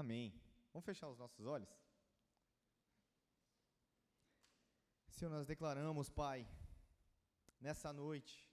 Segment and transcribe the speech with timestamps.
[0.00, 0.32] Amém.
[0.72, 1.68] Vamos fechar os nossos olhos?
[5.10, 6.48] Senhor, nós declaramos, Pai,
[7.60, 8.50] nessa noite,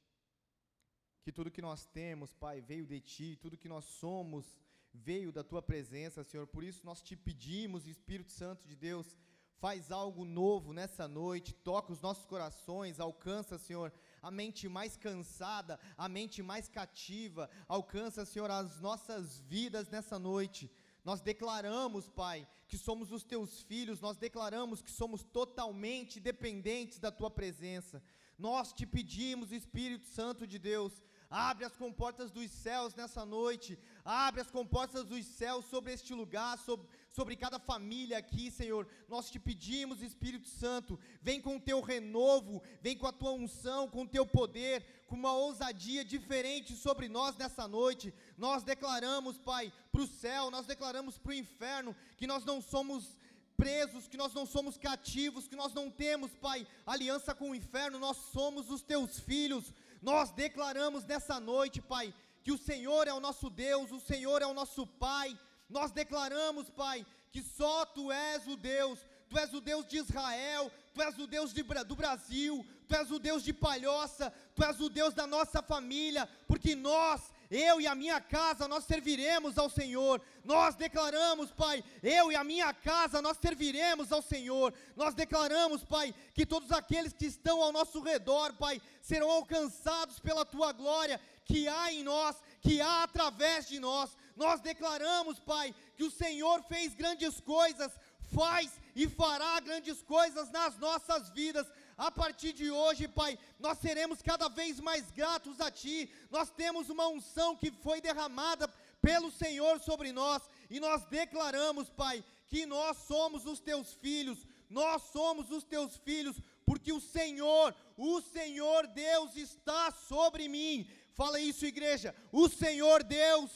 [1.23, 4.59] que tudo que nós temos, Pai, veio de Ti, tudo que nós somos
[4.93, 6.47] veio da Tua presença, Senhor.
[6.47, 9.17] Por isso nós te pedimos, Espírito Santo de Deus,
[9.57, 15.79] faz algo novo nessa noite, toca os nossos corações, alcança, Senhor, a mente mais cansada,
[15.97, 20.69] a mente mais cativa, alcança, Senhor, as nossas vidas nessa noite.
[21.07, 27.09] Nós declaramos, Pai, que somos os teus filhos, nós declaramos que somos totalmente dependentes da
[27.09, 28.03] tua presença.
[28.37, 34.41] Nós te pedimos, Espírito Santo de Deus, abre as comportas dos céus nessa noite, abre
[34.41, 36.85] as comportas dos céus sobre este lugar, sobre,
[37.17, 38.87] sobre cada família aqui, Senhor.
[39.09, 43.89] Nós te pedimos, Espírito Santo, vem com o teu renovo, vem com a tua unção,
[43.89, 48.13] com o teu poder, com uma ousadia diferente sobre nós nessa noite.
[48.37, 53.17] Nós declaramos, Pai, para o céu, nós declaramos para o inferno que nós não somos
[53.57, 57.97] presos, que nós não somos cativos, que nós não temos, Pai, aliança com o inferno,
[57.97, 59.73] nós somos os teus filhos.
[60.03, 64.45] Nós declaramos nessa noite, Pai, que o Senhor é o nosso Deus, o Senhor é
[64.45, 65.35] o nosso Pai,
[65.69, 70.71] nós declaramos, Pai, que só Tu és o Deus, Tu és o Deus de Israel,
[70.93, 74.79] Tu és o Deus de, do Brasil, Tu és o Deus de Palhoça, Tu és
[74.79, 79.69] o Deus da nossa família, porque nós, eu e a minha casa, nós serviremos ao
[79.69, 80.21] Senhor.
[80.43, 84.73] Nós declaramos, Pai, eu e a minha casa, nós serviremos ao Senhor.
[84.95, 90.45] Nós declaramos, Pai, que todos aqueles que estão ao nosso redor, Pai, serão alcançados pela
[90.45, 94.17] Tua glória que há em nós, que há através de nós.
[94.37, 97.91] Nós declaramos, Pai, que o Senhor fez grandes coisas,
[98.33, 101.67] faz e fará grandes coisas nas nossas vidas.
[101.97, 106.11] A partir de hoje, Pai, nós seremos cada vez mais gratos a Ti.
[106.29, 108.67] Nós temos uma unção que foi derramada
[109.01, 114.45] pelo Senhor sobre nós e nós declaramos, Pai, que nós somos os Teus filhos.
[114.69, 120.87] Nós somos os Teus filhos, porque o Senhor, o Senhor Deus está sobre mim.
[121.13, 122.13] Fala isso, igreja.
[122.31, 123.49] O Senhor Deus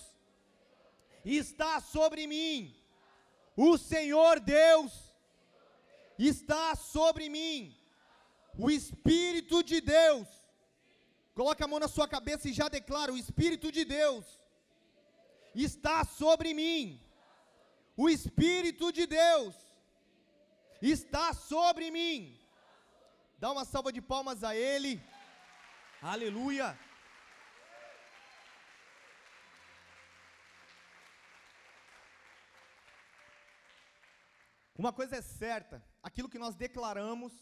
[1.24, 2.76] está sobre mim.
[3.56, 4.92] O Senhor Deus
[6.18, 7.76] está sobre mim.
[8.58, 10.28] O Espírito de Deus.
[11.34, 14.26] Coloca a mão na sua cabeça e já declara: o Espírito de Deus
[15.56, 17.00] está sobre mim.
[17.96, 19.56] O Espírito de Deus
[20.82, 22.38] está sobre mim.
[23.38, 25.02] Dá uma salva de palmas a Ele.
[26.02, 26.78] Aleluia.
[34.82, 35.76] Uma coisa é certa:
[36.08, 37.34] aquilo que nós declaramos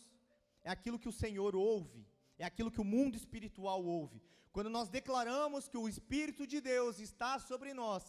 [0.68, 2.02] é aquilo que o Senhor ouve,
[2.38, 4.18] é aquilo que o mundo espiritual ouve.
[4.56, 8.04] Quando nós declaramos que o Espírito de Deus está sobre nós,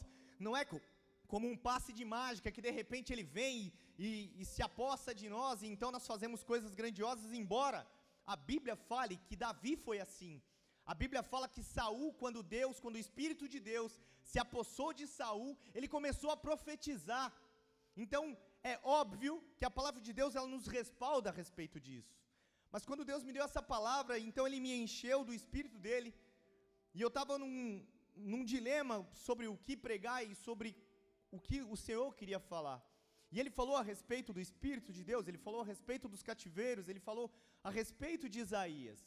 [0.46, 0.64] não é
[1.32, 5.28] como um passe de mágica que de repente ele vem e, e, se aposta de
[5.36, 7.80] nós e então nós fazemos coisas grandiosas, embora
[8.26, 10.34] a Bíblia fale que Davi foi assim.
[10.92, 13.92] A Bíblia fala que Saul, quando Deus, quando o Espírito de Deus
[14.30, 17.28] se apossou de Saul, ele começou a profetizar.
[17.96, 18.22] Então,
[18.62, 22.14] é óbvio que a palavra de Deus ela nos respalda a respeito disso.
[22.72, 26.14] Mas quando Deus me deu essa palavra, então Ele me encheu do Espírito dele,
[26.94, 27.84] e eu estava num,
[28.16, 30.76] num dilema sobre o que pregar e sobre
[31.30, 32.78] o que o Senhor queria falar.
[33.32, 36.88] E ele falou a respeito do Espírito de Deus, ele falou a respeito dos cativeiros,
[36.88, 37.32] ele falou
[37.62, 39.00] a respeito de Isaías.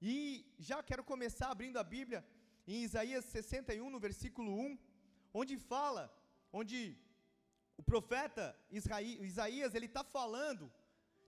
[0.00, 2.24] E já quero começar abrindo a Bíblia
[2.66, 4.78] em Isaías 61, no versículo 1,
[5.34, 6.04] onde fala,
[6.52, 6.96] onde
[7.76, 10.72] o profeta Isaías, ele está falando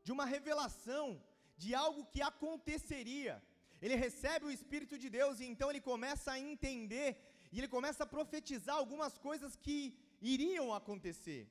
[0.02, 1.22] de uma revelação
[1.56, 3.42] de algo que aconteceria.
[3.82, 7.08] Ele recebe o Espírito de Deus e então ele começa a entender
[7.52, 11.42] e ele começa a profetizar algumas coisas que iriam acontecer.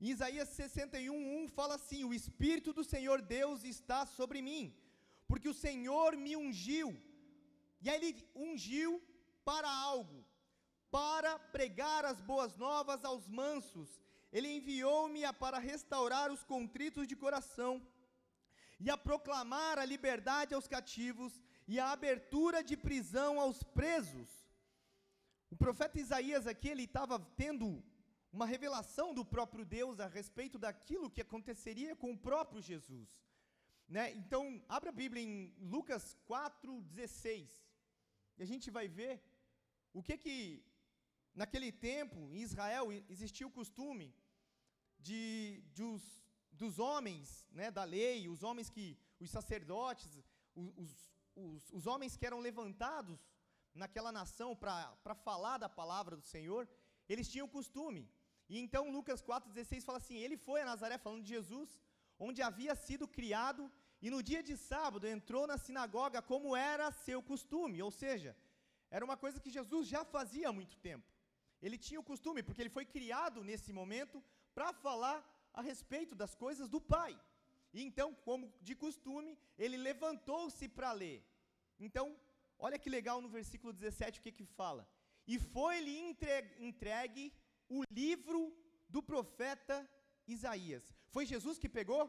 [0.00, 4.64] Em Isaías 61:1 fala assim: "O espírito do Senhor Deus está sobre mim,
[5.26, 6.88] porque o Senhor me ungiu".
[7.80, 9.02] E aí ele ungiu
[9.44, 10.18] para algo,
[10.90, 13.90] para pregar as boas novas aos mansos
[14.32, 17.80] ele enviou-me para restaurar os contritos de coração
[18.78, 24.28] e a proclamar a liberdade aos cativos e a abertura de prisão aos presos.
[25.50, 27.82] O profeta Isaías aqui, ele estava tendo
[28.32, 33.08] uma revelação do próprio Deus a respeito daquilo que aconteceria com o próprio Jesus.
[33.88, 34.12] Né?
[34.12, 37.48] Então, abra a Bíblia em Lucas 4,16,
[38.36, 39.22] e a gente vai ver
[39.94, 40.62] o que que,
[41.34, 44.12] naquele tempo, em Israel, existia o costume
[45.06, 46.04] de, de os,
[46.60, 47.26] dos homens
[47.58, 48.86] né, da lei, os homens que,
[49.24, 50.10] os sacerdotes,
[50.54, 50.94] os,
[51.44, 53.20] os, os homens que eram levantados
[53.82, 56.62] naquela nação para falar da palavra do Senhor,
[57.12, 58.02] eles tinham costume
[58.52, 61.70] E então Lucas 4,16 fala assim: Ele foi a Nazaré, falando de Jesus,
[62.26, 63.62] onde havia sido criado,
[64.04, 68.30] e no dia de sábado entrou na sinagoga como era seu costume, ou seja,
[68.96, 71.08] era uma coisa que Jesus já fazia há muito tempo.
[71.64, 74.16] Ele tinha o costume, porque ele foi criado nesse momento
[74.56, 75.18] para falar
[75.52, 77.12] a respeito das coisas do Pai.
[77.76, 79.32] E então, como de costume,
[79.64, 81.18] ele levantou-se para ler.
[81.86, 82.06] Então,
[82.58, 84.82] olha que legal no versículo 17 o que que fala.
[85.32, 85.94] E foi-lhe
[86.68, 87.24] entregue
[87.68, 88.40] o livro
[88.88, 89.76] do profeta
[90.26, 90.84] Isaías.
[91.14, 92.04] Foi Jesus que pegou?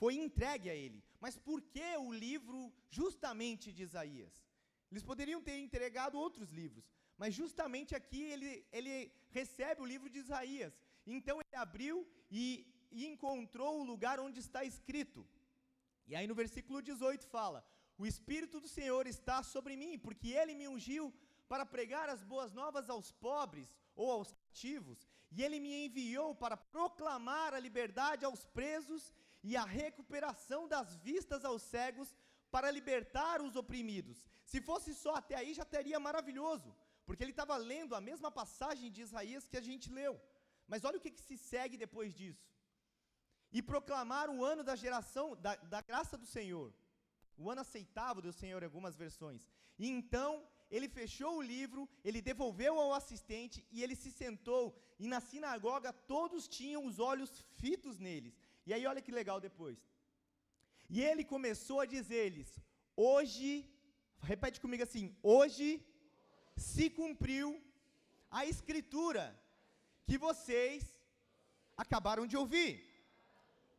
[0.00, 1.02] Foi entregue a ele.
[1.24, 4.34] Mas por que o livro justamente de Isaías?
[4.90, 6.84] Eles poderiam ter entregado outros livros,
[7.20, 10.74] mas justamente aqui ele, ele recebe o livro de Isaías.
[11.06, 15.26] Então ele abriu e, encontrou o lugar onde está escrito.
[16.06, 17.66] E aí no versículo 18 fala:
[17.98, 21.12] O Espírito do Senhor está sobre mim, porque ele me ungiu
[21.48, 26.56] para pregar as boas novas aos pobres ou aos cativos, e ele me enviou para
[26.56, 29.12] proclamar a liberdade aos presos
[29.42, 32.16] e a recuperação das vistas aos cegos,
[32.54, 34.18] para libertar os oprimidos.
[34.44, 36.72] Se fosse só até aí já teria maravilhoso,
[37.04, 40.14] porque ele estava lendo a mesma passagem de Isaías que a gente leu.
[40.66, 42.46] Mas olha o que, que se segue depois disso.
[43.52, 46.72] E proclamar o ano da geração, da, da graça do Senhor,
[47.36, 49.48] o ano aceitável do Senhor em algumas versões.
[49.78, 50.30] E então
[50.70, 54.64] ele fechou o livro, ele devolveu ao assistente e ele se sentou.
[54.98, 58.34] E na sinagoga todos tinham os olhos fitos neles.
[58.66, 59.78] E aí olha que legal depois.
[60.88, 62.50] E ele começou a dizer-lhes:
[62.96, 63.48] Hoje,
[64.22, 65.68] repete comigo assim: Hoje
[66.56, 67.48] se cumpriu
[68.30, 69.24] a escritura
[70.06, 70.82] que vocês
[71.76, 72.72] acabaram de ouvir.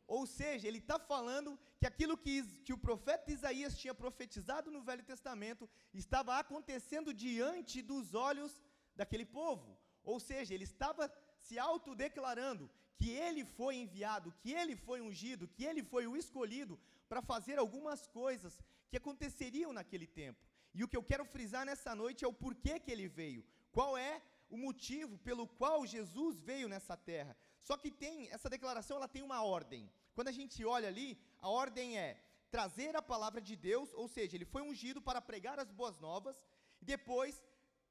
[0.07, 4.81] Ou seja, ele está falando que aquilo que, que o profeta Isaías tinha profetizado no
[4.81, 8.62] Velho Testamento estava acontecendo diante dos olhos
[8.95, 9.77] daquele povo.
[10.04, 15.66] Ou seja, ele estava se autodeclarando que ele foi enviado, que ele foi ungido, que
[15.66, 16.80] ele foi o escolhido
[17.10, 18.54] para fazer algumas coisas
[18.89, 20.39] que aconteceriam naquele tempo.
[20.74, 23.44] E o que eu quero frisar nessa noite é o porquê que ele veio.
[23.71, 27.36] Qual é o motivo pelo qual Jesus veio nessa terra.
[27.62, 29.89] Só que tem essa declaração, ela tem uma ordem.
[30.13, 34.36] Quando a gente olha ali, a ordem é trazer a palavra de Deus, ou seja,
[34.36, 36.38] ele foi ungido para pregar as boas novas,
[36.81, 37.44] depois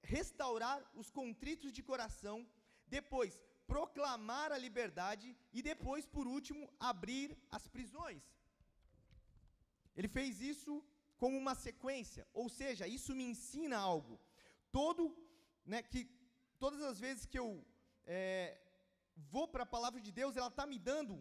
[0.02, 2.46] restaurar os contritos de coração,
[2.86, 8.22] depois proclamar a liberdade e depois, por último, abrir as prisões.
[9.96, 10.84] Ele fez isso
[11.16, 14.20] como uma sequência, ou seja, isso me ensina algo.
[14.70, 15.16] Todo,
[15.64, 16.00] né, que
[16.64, 17.48] todas as vezes que eu
[18.18, 18.58] é,
[19.32, 21.14] vou para a palavra de Deus, ela está me dando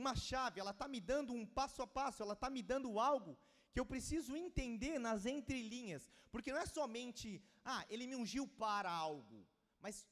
[0.00, 3.32] uma chave, ela está me dando um passo a passo, ela está me dando algo
[3.72, 6.02] que eu preciso entender nas entrelinhas,
[6.32, 7.42] porque não é somente,
[7.74, 9.38] ah, ele me ungiu para algo,
[9.84, 10.06] mas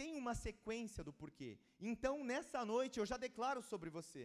[0.00, 1.50] tem uma sequência do porquê.
[1.92, 4.24] Então, nessa noite, eu já declaro sobre você.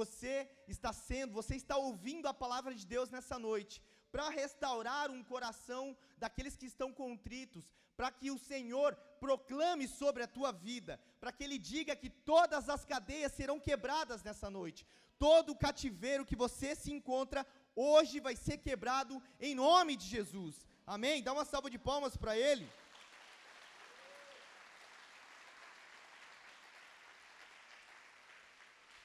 [0.00, 0.34] Você
[0.68, 5.96] está sendo, você está ouvindo a palavra de Deus nessa noite, para restaurar um coração
[6.18, 7.64] daqueles que estão contritos,
[7.96, 12.68] para que o Senhor proclame sobre a tua vida, para que Ele diga que todas
[12.68, 14.86] as cadeias serão quebradas nessa noite,
[15.18, 20.66] todo o cativeiro que você se encontra hoje vai ser quebrado em nome de Jesus.
[20.86, 21.22] Amém?
[21.22, 22.68] Dá uma salva de palmas para Ele.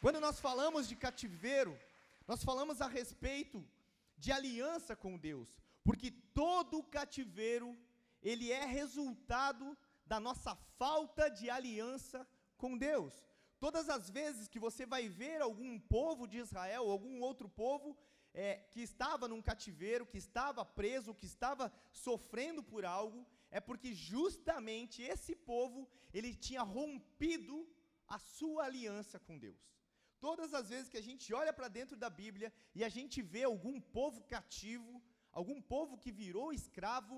[0.01, 1.79] Quando nós falamos de cativeiro,
[2.27, 3.63] nós falamos a respeito
[4.23, 5.49] de aliança com Deus,
[5.83, 6.09] porque
[6.41, 7.69] todo cativeiro
[8.29, 9.65] ele é resultado
[10.05, 12.19] da nossa falta de aliança
[12.55, 13.13] com Deus.
[13.59, 17.97] Todas as vezes que você vai ver algum povo de Israel, algum outro povo
[18.33, 23.93] é, que estava num cativeiro, que estava preso, que estava sofrendo por algo, é porque
[23.93, 27.67] justamente esse povo ele tinha rompido
[28.07, 29.61] a sua aliança com Deus.
[30.25, 33.43] Todas as vezes que a gente olha para dentro da Bíblia e a gente vê
[33.43, 35.01] algum povo cativo,
[35.39, 37.15] algum povo que virou escravo,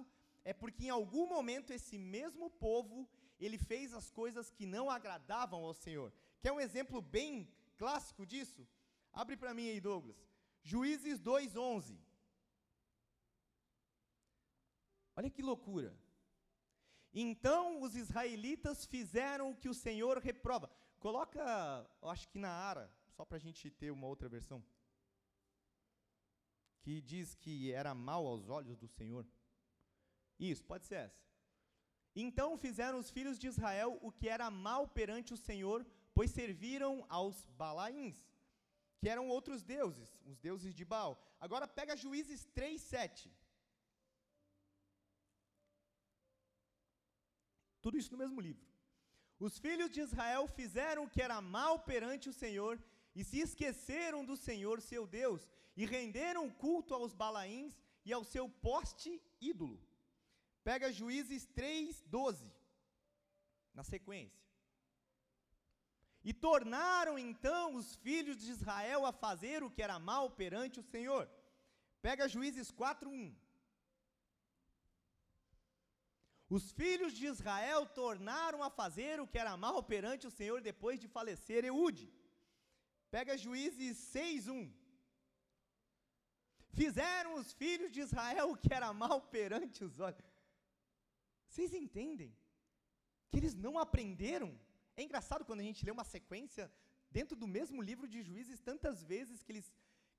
[0.51, 2.97] é porque em algum momento esse mesmo povo,
[3.39, 6.13] ele fez as coisas que não agradavam ao Senhor.
[6.41, 7.31] Quer um exemplo bem
[7.77, 8.65] clássico disso?
[9.11, 10.17] Abre para mim aí, Douglas.
[10.71, 11.99] Juízes 2:11.
[15.17, 15.91] Olha que loucura.
[17.13, 20.69] Então os israelitas fizeram o que o Senhor reprova.
[21.05, 21.43] Coloca,
[22.01, 24.63] eu acho que na Ara, só para a gente ter uma outra versão.
[26.81, 29.27] Que diz que era mal aos olhos do Senhor.
[30.39, 31.21] Isso, pode ser essa.
[32.15, 37.05] Então fizeram os filhos de Israel o que era mal perante o Senhor, pois serviram
[37.09, 38.19] aos Balaíns,
[38.97, 41.21] que eram outros deuses, os deuses de Baal.
[41.37, 43.29] Agora pega Juízes 3, 7.
[47.81, 48.72] Tudo isso no mesmo livro.
[49.45, 52.81] Os filhos de Israel fizeram o que era mal perante o Senhor
[53.13, 55.41] e se esqueceram do Senhor seu Deus
[55.75, 57.73] e renderam culto aos Balaíns
[58.05, 59.77] e ao seu poste ídolo.
[60.63, 62.53] Pega Juízes 3:12
[63.73, 64.47] na sequência.
[66.23, 70.89] E tornaram então os filhos de Israel a fazer o que era mal perante o
[70.93, 71.25] Senhor.
[72.01, 73.35] Pega Juízes 4:1.
[76.55, 80.99] Os filhos de Israel tornaram a fazer o que era mal perante o Senhor depois
[81.03, 82.07] de falecer Eude.
[83.15, 84.71] Pega Juízes 6:1.
[86.79, 90.29] Fizeram os filhos de Israel o que era mal perante os olhos.
[91.47, 92.31] Vocês entendem?
[93.29, 94.49] Que eles não aprenderam?
[94.95, 96.71] É engraçado quando a gente lê uma sequência
[97.17, 99.67] dentro do mesmo livro de Juízes tantas vezes que eles,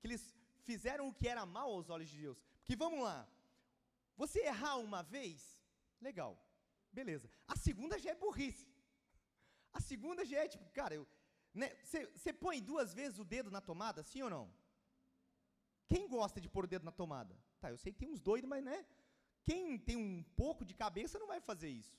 [0.00, 0.24] que eles
[0.68, 2.38] fizeram o que era mal aos olhos de Deus.
[2.58, 3.18] Porque vamos lá,
[4.16, 5.53] você errar uma vez,
[6.08, 6.32] legal,
[6.98, 7.26] beleza.
[7.52, 8.68] A segunda já é burrice.
[9.78, 10.94] A segunda já é tipo, cara,
[12.14, 14.46] você né, põe duas vezes o dedo na tomada, sim ou não?
[15.88, 17.34] Quem gosta de pôr o dedo na tomada?
[17.60, 18.78] Tá, eu sei que tem uns doidos, mas né?
[19.48, 21.96] Quem tem um pouco de cabeça não vai fazer isso.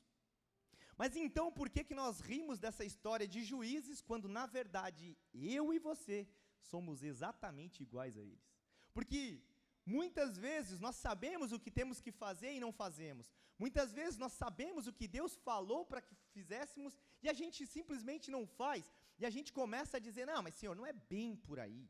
[0.98, 5.74] Mas então, por que, que nós rimos dessa história de juízes, quando na verdade eu
[5.74, 6.28] e você
[6.72, 8.46] somos exatamente iguais a eles?
[8.94, 9.42] Porque
[9.86, 13.32] muitas vezes nós sabemos o que temos que fazer e não fazemos.
[13.58, 18.30] Muitas vezes nós sabemos o que Deus falou para que fizéssemos e a gente simplesmente
[18.30, 18.92] não faz.
[19.18, 21.88] E a gente começa a dizer: não, mas Senhor, não é bem por aí.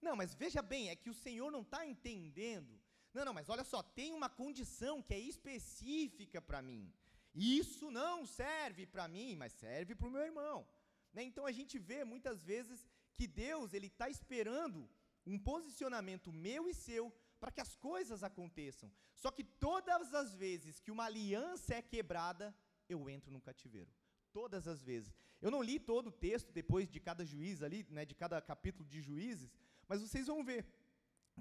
[0.00, 2.80] Não, mas veja bem, é que o Senhor não está entendendo.
[3.12, 6.92] Não, não, mas olha só, tem uma condição que é específica para mim.
[7.34, 10.66] Isso não serve para mim, mas serve para o meu irmão.
[11.12, 11.24] Né?
[11.24, 14.88] Então a gente vê muitas vezes que Deus ele está esperando
[15.26, 18.92] um posicionamento meu e seu para que as coisas aconteçam.
[19.14, 22.54] Só que todas as vezes que uma aliança é quebrada,
[22.88, 23.90] eu entro no cativeiro.
[24.32, 25.12] Todas as vezes.
[25.40, 28.86] Eu não li todo o texto depois de cada juiz ali, né, de cada capítulo
[28.88, 29.50] de juízes,
[29.88, 30.64] mas vocês vão ver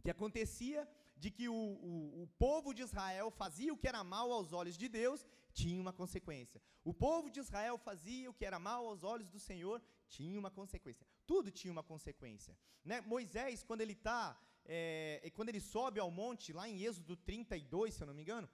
[0.01, 4.31] que acontecia de que o, o, o, povo de Israel fazia o que era mal
[4.31, 6.61] aos olhos de Deus, tinha uma consequência.
[6.83, 10.49] O povo de Israel fazia o que era mal aos olhos do Senhor, tinha uma
[10.49, 11.05] consequência.
[11.27, 12.57] Tudo tinha uma consequência.
[12.85, 13.01] Né?
[13.01, 14.39] Moisés, quando ele está,
[14.71, 18.47] é, quando ele sobe ao monte, lá em Êxodo 32, se eu não me engano,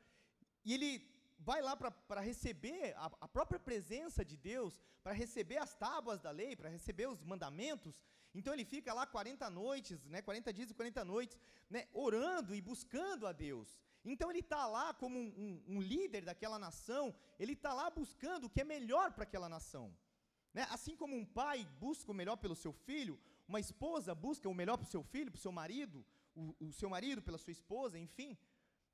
[0.63, 0.91] e ele
[1.37, 6.31] vai lá para receber a, a, própria presença de Deus, para receber as tábuas da
[6.31, 8.01] lei, para receber os mandamentos.
[8.33, 11.37] Então ele fica lá 40 noites, né, 40 dias e 40 noites,
[11.69, 13.77] né, orando e buscando a Deus.
[14.03, 18.45] Então ele está lá como um, um, um, líder daquela nação, ele está lá buscando
[18.45, 19.93] o que é melhor para aquela nação.
[20.53, 20.65] Né?
[20.69, 24.77] Assim como um pai busca o melhor pelo seu filho, uma esposa busca o melhor
[24.77, 27.97] para o seu filho, para o seu marido, o, o seu marido pela sua esposa,
[27.97, 28.37] enfim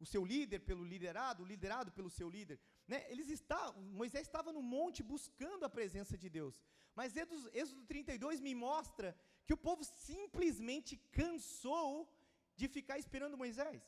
[0.02, 2.60] o seu líder pelo liderado, o liderado pelo seu líder.
[2.88, 3.00] Né?
[3.12, 6.56] Eles estavam, Moisés estava no monte buscando a presença de Deus.
[6.96, 9.16] Mas Êxodo, Êxodo 32 me mostra
[9.46, 12.12] que o povo simplesmente cansou
[12.56, 13.84] de ficar esperando Moisés.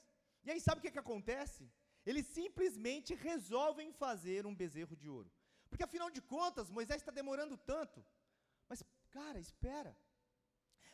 [0.46, 1.64] E aí sabe o que, que acontece?
[2.06, 5.32] Eles simplesmente resolvem fazer um bezerro de ouro.
[5.70, 8.06] Porque afinal de contas, Moisés está demorando tanto.
[8.70, 9.98] Mas, cara, espera.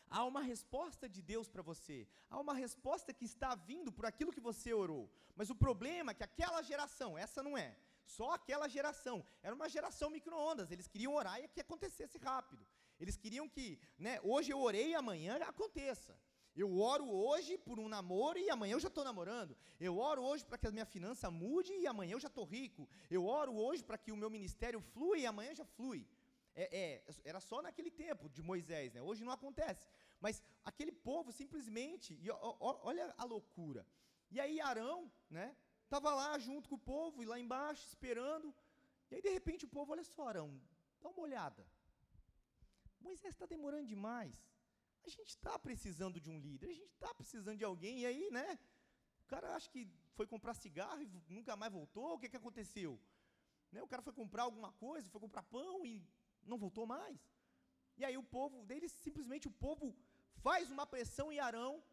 [0.10, 2.08] Há uma resposta de Deus para você.
[2.30, 5.10] Há uma resposta que está vindo por aquilo que você orou.
[5.36, 9.70] Mas o problema é que aquela geração, essa não é, só aquela geração, era uma
[9.70, 10.72] geração micro-ondas.
[10.72, 12.66] Eles queriam orar e que acontecesse rápido.
[13.00, 16.20] Eles queriam que, né, hoje eu orei e amanhã aconteça.
[16.56, 19.56] Eu oro hoje por um namoro e amanhã eu já estou namorando.
[19.80, 22.90] Eu oro hoje para que a minha finança mude e amanhã eu já estou rico.
[23.10, 26.06] Eu oro hoje para que o meu ministério flua e amanhã já flui.
[26.56, 29.02] É, é, era só naquele tempo de Moisés, né?
[29.02, 29.88] hoje não acontece.
[30.20, 33.86] Mas aquele povo simplesmente, e olha a loucura.
[34.30, 38.54] E aí Arão, né, estava lá junto com o povo, e lá embaixo, esperando.
[39.10, 40.62] E aí, de repente, o povo, olha só, Arão,
[41.02, 41.66] dá uma olhada.
[43.00, 44.36] Moisés está demorando demais.
[45.04, 48.30] A gente está precisando de um líder, a gente está precisando de alguém, e aí,
[48.30, 48.60] né?
[49.24, 53.00] O cara acha que foi comprar cigarro e nunca mais voltou, o que, que aconteceu?
[53.72, 56.04] Né, o cara foi comprar alguma coisa, foi comprar pão e
[56.44, 57.20] não voltou mais.
[57.98, 59.96] E aí o povo, deles simplesmente o povo
[60.48, 61.84] faz uma pressão em Arão.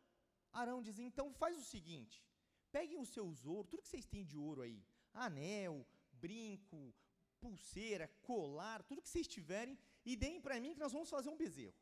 [0.53, 2.25] Arão diz: então faz o seguinte:
[2.71, 6.95] peguem os seus ouros, tudo que vocês têm de ouro aí, anel, brinco,
[7.41, 11.37] pulseira, colar, tudo que vocês tiverem, e deem para mim que nós vamos fazer um
[11.37, 11.75] bezerro.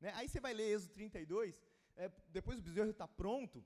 [0.00, 0.12] Né?
[0.14, 1.60] Aí você vai ler Êxodo 32,
[1.96, 3.64] é, depois o bezerro está pronto.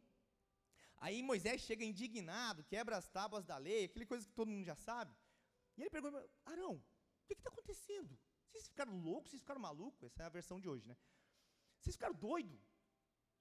[0.96, 4.76] Aí Moisés chega indignado, quebra as tábuas da lei, aquele coisa que todo mundo já
[4.76, 5.14] sabe.
[5.76, 8.18] E ele pergunta: Arão, o que está acontecendo?
[8.48, 9.30] Vocês ficaram loucos?
[9.30, 10.02] Vocês ficaram malucos?
[10.02, 10.96] Essa é a versão de hoje, né?
[11.82, 12.60] Vocês ficaram doidos?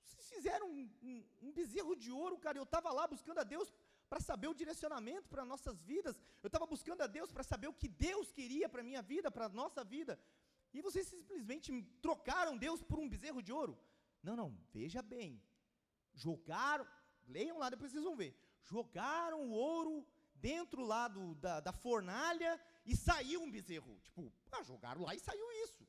[0.04, 2.58] Vocês fizeram um, um, um bezerro de ouro, cara.
[2.58, 3.72] Eu estava lá buscando a Deus
[4.10, 6.20] para saber o direcionamento para nossas vidas.
[6.42, 9.30] Eu estava buscando a Deus para saber o que Deus queria para a minha vida,
[9.30, 10.20] para a nossa vida.
[10.74, 11.72] E vocês simplesmente
[12.02, 13.78] trocaram Deus por um bezerro de ouro.
[14.24, 15.42] Não, não, veja bem.
[16.14, 16.88] Jogaram,
[17.28, 18.36] leiam lá, depois vocês vão ver.
[18.64, 24.00] Jogaram o ouro dentro lá do, da, da fornalha e saiu um bezerro.
[24.02, 25.88] Tipo, ah, jogaram lá e saiu isso.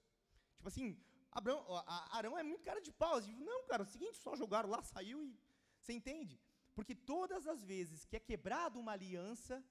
[0.56, 0.97] Tipo assim,
[1.33, 1.65] Abraão,
[2.11, 3.21] Arão é muito cara de pau.
[3.21, 5.39] Tipo, não, cara, é o seguinte, só jogaram lá, saiu e.
[5.81, 6.41] Você entende?
[6.75, 9.65] Porque todas as vezes que é quebrada uma aliança,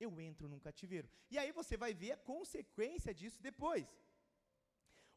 [0.00, 1.08] eu entro num cativeiro.
[1.30, 3.86] E aí você vai ver a consequência disso depois.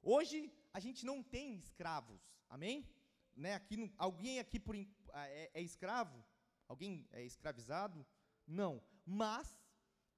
[0.01, 2.87] Hoje a gente não tem escravos, amém?
[3.35, 6.23] Né, aqui, alguém aqui por, é, é escravo?
[6.67, 8.05] Alguém é escravizado?
[8.45, 8.81] Não.
[9.05, 9.57] Mas,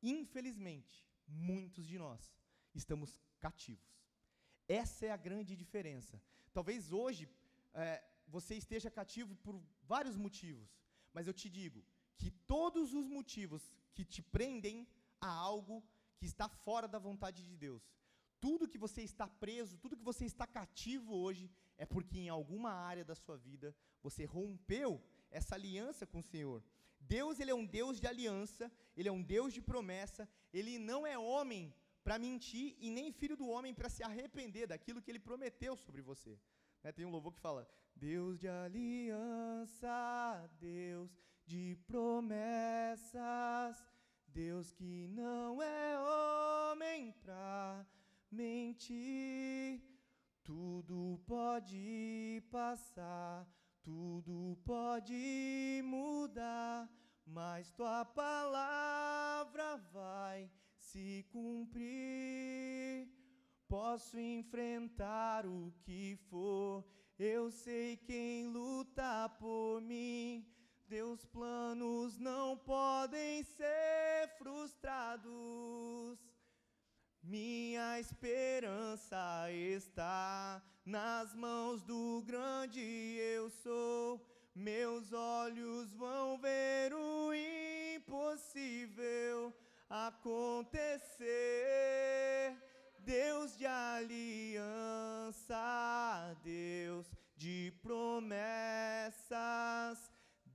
[0.01, 2.36] infelizmente, muitos de nós
[2.75, 3.96] estamos cativos.
[4.67, 6.21] Essa é a grande diferença.
[6.53, 7.29] Talvez hoje
[7.74, 10.69] é, você esteja cativo por vários motivos.
[11.13, 11.83] Mas eu te digo
[12.17, 14.88] que todos os motivos que te prendem
[15.21, 15.83] a algo
[16.17, 17.83] que está fora da vontade de Deus,
[18.39, 22.71] tudo que você está preso, tudo que você está cativo hoje, é porque em alguma
[22.71, 26.63] área da sua vida você rompeu essa aliança com o Senhor.
[27.00, 31.05] Deus, ele é um Deus de aliança, ele é um Deus de promessa, ele não
[31.05, 31.74] é homem
[32.07, 36.01] para mentir e nem filho do homem para se arrepender daquilo que ele prometeu sobre
[36.01, 36.39] você.
[36.81, 41.11] Né, tem um louvor que fala: Deus de aliança, Deus
[41.45, 43.85] de promessas,
[44.25, 47.85] Deus que não é homem para
[48.31, 49.83] mentir.
[50.45, 53.45] Tudo pode passar,
[53.83, 56.89] tudo pode mudar,
[57.25, 60.49] mas tua palavra vai
[60.88, 63.08] se cumprir.
[63.67, 66.86] Posso enfrentar o que for,
[67.20, 70.48] eu sei quem luta por mim.
[70.88, 76.17] Teus planos não podem ser frustrados.
[77.22, 84.26] Minha esperança está nas mãos do grande eu sou.
[84.56, 87.34] Meus olhos vão ver o
[87.97, 89.54] impossível
[89.89, 91.28] acontecer.
[93.00, 95.56] Deus de aliança,
[96.43, 99.32] Deus de promessas,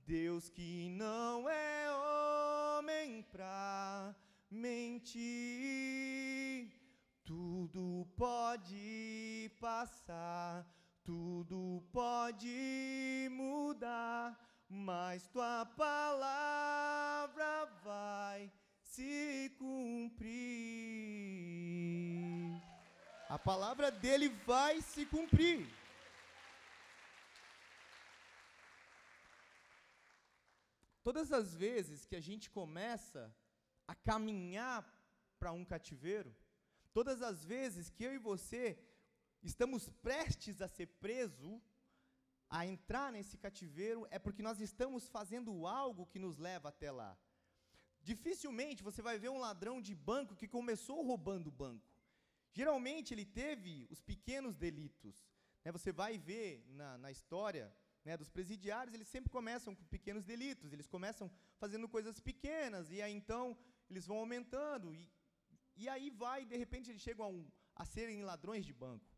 [0.05, 4.15] Deus que não é homem para
[4.51, 5.23] mentir.
[7.23, 10.63] Tudo pode passar,
[11.03, 18.51] tudo pode mudar, mas tua palavra vai
[18.93, 20.29] se cumprir.
[23.27, 25.67] A palavra dele vai se cumprir.
[31.01, 33.35] Todas as vezes que a gente começa
[33.87, 34.85] a caminhar
[35.39, 36.31] para um cativeiro,
[36.93, 38.77] todas as vezes que eu e você
[39.41, 41.59] estamos prestes a ser preso,
[42.47, 47.17] a entrar nesse cativeiro, é porque nós estamos fazendo algo que nos leva até lá.
[48.03, 51.89] Dificilmente você vai ver um ladrão de banco que começou roubando o banco.
[52.51, 55.15] Geralmente ele teve os pequenos delitos.
[55.63, 55.71] Né?
[55.71, 60.73] Você vai ver na, na história né, dos presidiários, eles sempre começam com pequenos delitos,
[60.73, 63.57] eles começam fazendo coisas pequenas, e aí então
[63.89, 65.09] eles vão aumentando, e,
[65.77, 69.09] e aí vai, de repente eles chegam a, um, a serem ladrões de banco.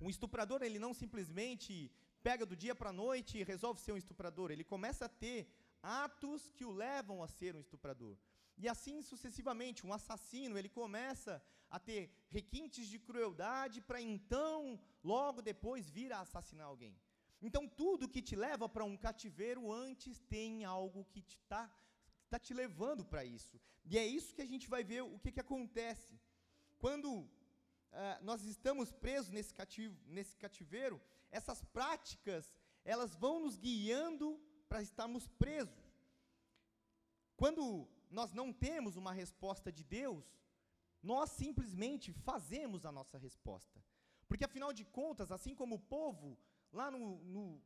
[0.00, 1.90] Um estuprador, ele não simplesmente
[2.22, 5.48] pega do dia para a noite e resolve ser um estuprador, ele começa a ter
[5.84, 8.16] atos que o levam a ser um estuprador.
[8.56, 15.42] E assim sucessivamente, um assassino, ele começa a ter requintes de crueldade para então, logo
[15.42, 16.96] depois, vir a assassinar alguém.
[17.42, 21.70] Então, tudo que te leva para um cativeiro antes tem algo que está
[22.30, 23.60] tá te levando para isso.
[23.84, 26.18] E é isso que a gente vai ver o que, que acontece.
[26.78, 27.28] Quando uh,
[28.22, 32.50] nós estamos presos nesse, cativo, nesse cativeiro, essas práticas,
[32.84, 34.40] elas vão nos guiando
[34.74, 35.84] para estarmos presos.
[37.36, 37.62] Quando
[38.10, 40.24] nós não temos uma resposta de Deus,
[41.00, 43.78] nós simplesmente fazemos a nossa resposta.
[44.26, 46.36] Porque, afinal de contas, assim como o povo,
[46.72, 47.62] lá no, no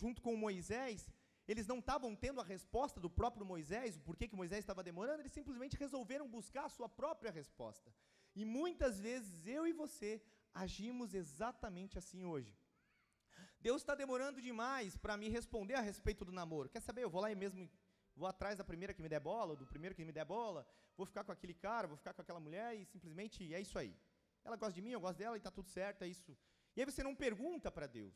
[0.00, 1.10] junto com Moisés,
[1.48, 5.22] eles não estavam tendo a resposta do próprio Moisés, o porquê que Moisés estava demorando,
[5.22, 7.92] eles simplesmente resolveram buscar a sua própria resposta.
[8.32, 10.22] E muitas vezes eu e você
[10.54, 12.56] agimos exatamente assim hoje.
[13.66, 16.68] Deus está demorando demais para me responder a respeito do namoro.
[16.68, 17.02] Quer saber?
[17.02, 17.66] Eu vou lá e mesmo
[18.14, 21.06] vou atrás da primeira que me der bola, do primeiro que me der bola, vou
[21.06, 23.96] ficar com aquele cara, vou ficar com aquela mulher e simplesmente é isso aí.
[24.44, 26.36] Ela gosta de mim, eu gosto dela e está tudo certo, é isso.
[26.76, 28.14] E aí você não pergunta para Deus.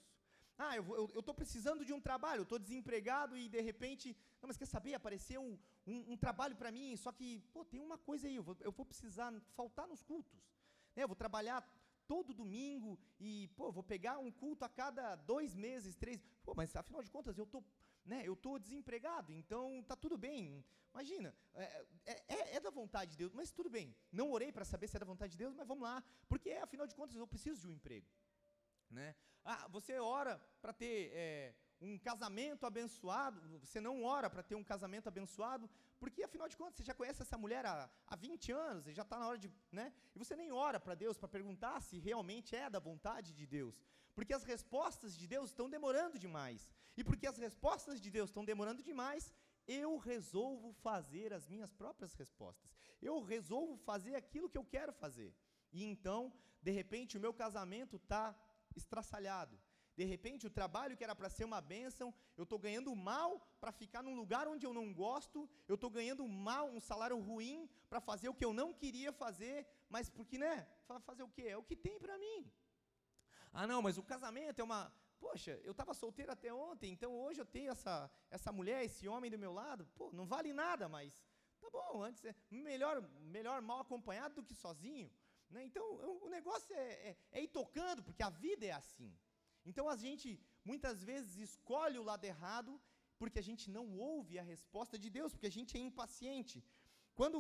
[0.58, 0.84] Ah, eu
[1.18, 4.14] estou precisando de um trabalho, eu estou desempregado e de repente.
[4.42, 4.92] Não, mas quer saber?
[4.92, 8.42] Apareceu um, um, um trabalho para mim, só que, pô, tem uma coisa aí, eu
[8.42, 10.38] vou, eu vou precisar faltar nos cultos.
[10.94, 11.04] Né?
[11.04, 11.66] Eu vou trabalhar
[12.08, 16.18] todo domingo e, pô, vou pegar um culto a cada dois meses, três.
[16.42, 17.62] Pô, mas afinal de contas, eu tô,
[18.04, 20.64] né, eu tô desempregado, então tá tudo bem.
[20.92, 23.94] Imagina, é, é, é, é da vontade de Deus, mas tudo bem.
[24.10, 26.86] Não orei para saber se é da vontade de Deus, mas vamos lá, porque afinal
[26.86, 28.08] de contas eu preciso de um emprego.
[28.90, 29.14] Né?
[29.44, 34.64] Ah, você ora para ter é, um casamento abençoado, você não ora para ter um
[34.64, 38.86] casamento abençoado, porque afinal de contas você já conhece essa mulher há, há 20 anos,
[38.86, 39.50] e já está na hora de.
[39.70, 39.92] Né?
[40.14, 43.80] E você nem ora para Deus para perguntar se realmente é da vontade de Deus,
[44.14, 46.72] porque as respostas de Deus estão demorando demais.
[46.96, 49.32] E porque as respostas de Deus estão demorando demais,
[49.68, 52.76] eu resolvo fazer as minhas próprias respostas.
[53.00, 55.32] Eu resolvo fazer aquilo que eu quero fazer.
[55.72, 58.34] E então, de repente, o meu casamento está
[58.74, 59.56] estraçalhado.
[59.98, 63.30] De repente, o trabalho que era para ser uma bênção, eu estou ganhando mal
[63.60, 67.68] para ficar num lugar onde eu não gosto, eu estou ganhando mal, um salário ruim
[67.90, 70.68] para fazer o que eu não queria fazer, mas porque, né?
[71.04, 71.46] Fazer o quê?
[71.48, 72.48] É o que tem para mim.
[73.52, 74.80] Ah, não, mas o casamento é uma.
[75.18, 79.28] Poxa, eu estava solteiro até ontem, então hoje eu tenho essa, essa mulher, esse homem
[79.28, 79.84] do meu lado.
[79.96, 81.26] Pô, não vale nada, mas
[81.60, 85.10] tá bom, antes é melhor, melhor mal acompanhado do que sozinho.
[85.50, 85.64] Né?
[85.64, 85.84] Então,
[86.22, 89.12] o negócio é, é, é ir tocando, porque a vida é assim.
[89.68, 90.28] Então a gente
[90.70, 92.72] muitas vezes escolhe o lado errado
[93.20, 96.58] porque a gente não ouve a resposta de Deus, porque a gente é impaciente.
[97.18, 97.38] Quando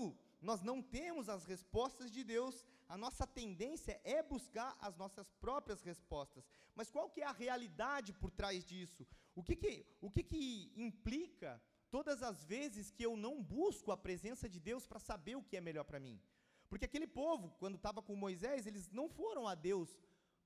[0.48, 5.82] nós não temos as respostas de Deus, a nossa tendência é buscar as nossas próprias
[5.82, 6.48] respostas.
[6.74, 9.06] Mas qual que é a realidade por trás disso?
[9.34, 13.96] O que que, o que, que implica todas as vezes que eu não busco a
[13.96, 16.20] presença de Deus para saber o que é melhor para mim?
[16.68, 19.96] Porque aquele povo, quando estava com Moisés, eles não foram a Deus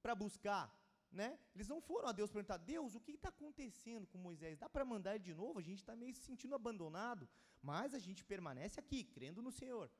[0.03, 0.65] para buscar
[1.13, 1.39] né?
[1.55, 4.59] Eles não foram a Deus perguntar: Deus, o que está acontecendo com Moisés?
[4.59, 5.59] Dá para mandar ele de novo?
[5.59, 7.29] A gente está meio se sentindo abandonado,
[7.63, 9.91] mas a gente permanece aqui, crendo no Senhor.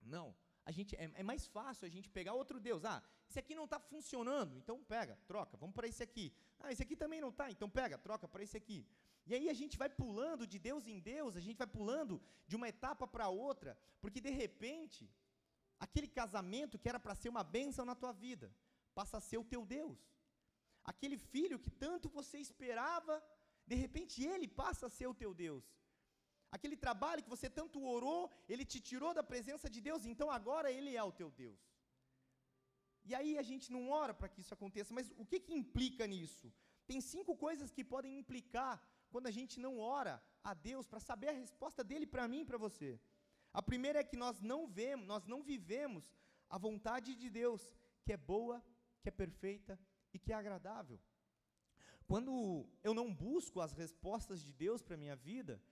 [0.00, 0.34] Não.
[0.64, 2.84] A gente, é, é mais fácil a gente pegar outro Deus.
[2.84, 6.32] Ah, esse aqui não está funcionando, então pega, troca, vamos para esse aqui.
[6.58, 8.86] Ah, esse aqui também não está, então pega, troca para esse aqui.
[9.26, 12.56] E aí a gente vai pulando de Deus em Deus, a gente vai pulando de
[12.56, 15.10] uma etapa para outra, porque de repente,
[15.78, 18.54] aquele casamento que era para ser uma bênção na tua vida,
[18.94, 19.98] passa a ser o teu Deus.
[20.92, 23.14] Aquele filho que tanto você esperava,
[23.70, 25.66] de repente ele passa a ser o teu Deus.
[26.56, 28.22] Aquele trabalho que você tanto orou,
[28.52, 31.60] ele te tirou da presença de Deus, então agora ele é o teu Deus.
[33.08, 36.06] E aí a gente não ora para que isso aconteça, mas o que, que implica
[36.14, 36.48] nisso?
[36.88, 38.74] Tem cinco coisas que podem implicar
[39.12, 40.14] quando a gente não ora
[40.50, 42.90] a Deus para saber a resposta dele para mim e para você.
[43.60, 46.04] A primeira é que nós não vemos, nós não vivemos
[46.56, 47.62] a vontade de Deus,
[48.04, 48.56] que é boa,
[49.02, 49.78] que é perfeita
[50.12, 50.98] e que é agradável.
[52.06, 52.32] Quando
[52.82, 55.62] eu não busco as respostas de Deus para a minha vida,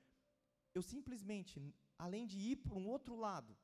[0.74, 3.56] eu simplesmente, além de ir para um outro lado,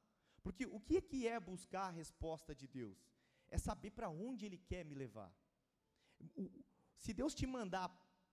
[0.42, 2.98] porque o que é, que é buscar a resposta de Deus?
[3.48, 5.32] É saber para onde Ele quer me levar.
[6.34, 6.50] O,
[6.98, 7.88] se Deus te mandar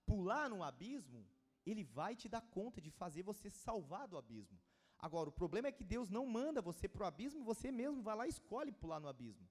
[0.06, 1.26] pular no abismo,
[1.66, 4.60] Ele vai te dar conta de fazer você salvar do abismo.
[4.98, 8.16] Agora, o problema é que Deus não manda você para o abismo, você mesmo vai
[8.16, 9.48] lá e escolhe pular no abismo.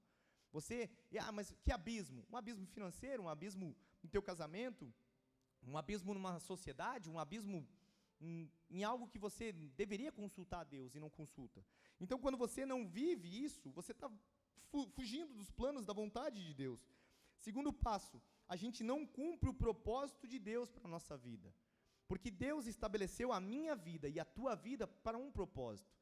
[0.53, 2.27] Você, ah, mas que abismo?
[2.31, 4.93] Um abismo financeiro, um abismo no teu casamento,
[5.63, 7.67] um abismo numa sociedade, um abismo
[8.21, 11.65] em, em, algo que você deveria consultar a Deus e não consulta.
[12.01, 14.11] Então, quando você não vive isso, você está
[14.71, 16.81] fu fugindo dos planos da vontade de Deus.
[17.39, 21.55] Segundo passo, a gente não cumpre o propósito de Deus para a nossa vida.
[22.07, 26.00] Porque Deus estabeleceu a minha vida e a tua vida para um propósito.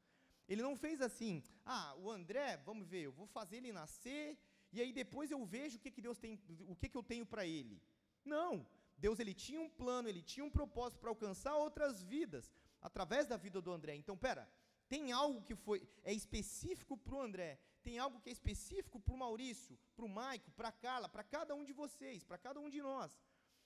[0.49, 4.37] Ele não fez assim, ah, o André, vamos ver, eu vou fazer ele nascer
[4.71, 7.25] e aí depois eu vejo o que, que Deus tem, o que, que eu tenho
[7.25, 7.81] para ele.
[8.25, 8.65] Não,
[8.97, 13.37] Deus ele tinha um plano, ele tinha um propósito para alcançar outras vidas através da
[13.37, 13.95] vida do André.
[13.95, 14.51] Então, pera,
[14.87, 19.13] tem algo que foi é específico para o André, tem algo que é específico para
[19.13, 22.59] o Maurício, para o Maico, para a Carla, para cada um de vocês, para cada
[22.59, 23.17] um de nós.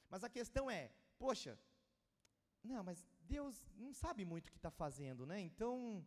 [0.09, 1.57] Mas a questão é, poxa,
[2.63, 5.39] não, mas Deus não sabe muito o que está fazendo, né?
[5.39, 6.05] Então,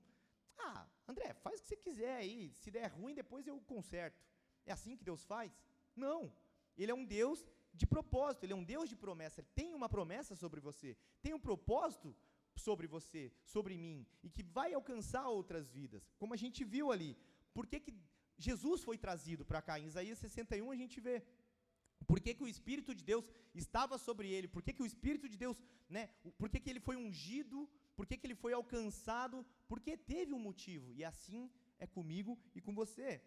[0.59, 2.53] ah, André, faz o que você quiser aí.
[2.55, 4.23] Se der ruim, depois eu conserto.
[4.64, 5.53] É assim que Deus faz?
[5.95, 6.33] Não.
[6.77, 9.40] Ele é um Deus de propósito, ele é um Deus de promessa.
[9.40, 12.14] Ele tem uma promessa sobre você, tem um propósito
[12.55, 16.09] sobre você, sobre mim, e que vai alcançar outras vidas.
[16.19, 17.16] Como a gente viu ali.
[17.53, 17.95] Por que, que
[18.38, 19.79] Jesus foi trazido para cá?
[19.79, 21.23] Em Isaías 61 a gente vê.
[22.07, 24.49] Por que, que o Espírito de Deus estava sobre ele?
[24.49, 26.09] Por que, que o Espírito de Deus, né?
[26.38, 29.45] Por que, que ele foi ungido por que, que ele foi alcançado?
[29.67, 33.23] Porque teve um motivo, e assim é comigo e com você.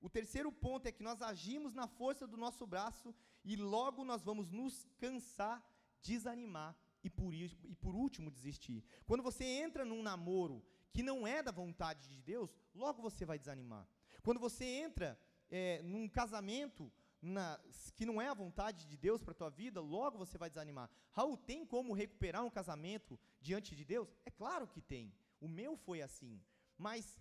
[0.00, 4.22] O terceiro ponto é que nós agimos na força do nosso braço e logo nós
[4.22, 5.62] vamos nos cansar,
[6.00, 8.84] desanimar e por, e por último desistir.
[9.06, 13.38] Quando você entra num namoro que não é da vontade de Deus, logo você vai
[13.38, 13.88] desanimar.
[14.22, 15.18] Quando você entra
[15.50, 17.58] é, num casamento na,
[17.94, 20.90] que não é a vontade de Deus para a tua vida, logo você vai desanimar.
[21.12, 24.12] Raul, tem como recuperar um casamento diante de Deus?
[24.24, 25.14] É claro que tem.
[25.40, 26.42] O meu foi assim.
[26.76, 27.20] Mas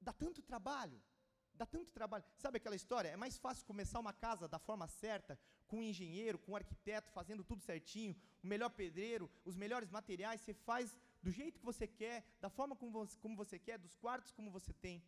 [0.00, 1.02] dá tanto trabalho.
[1.52, 2.24] Dá tanto trabalho.
[2.36, 3.08] Sabe aquela história?
[3.08, 7.12] É mais fácil começar uma casa da forma certa, com um engenheiro, com um arquiteto,
[7.12, 10.40] fazendo tudo certinho, o melhor pedreiro, os melhores materiais.
[10.40, 13.96] Você faz do jeito que você quer, da forma como você, como você quer, dos
[13.96, 15.02] quartos como você tem.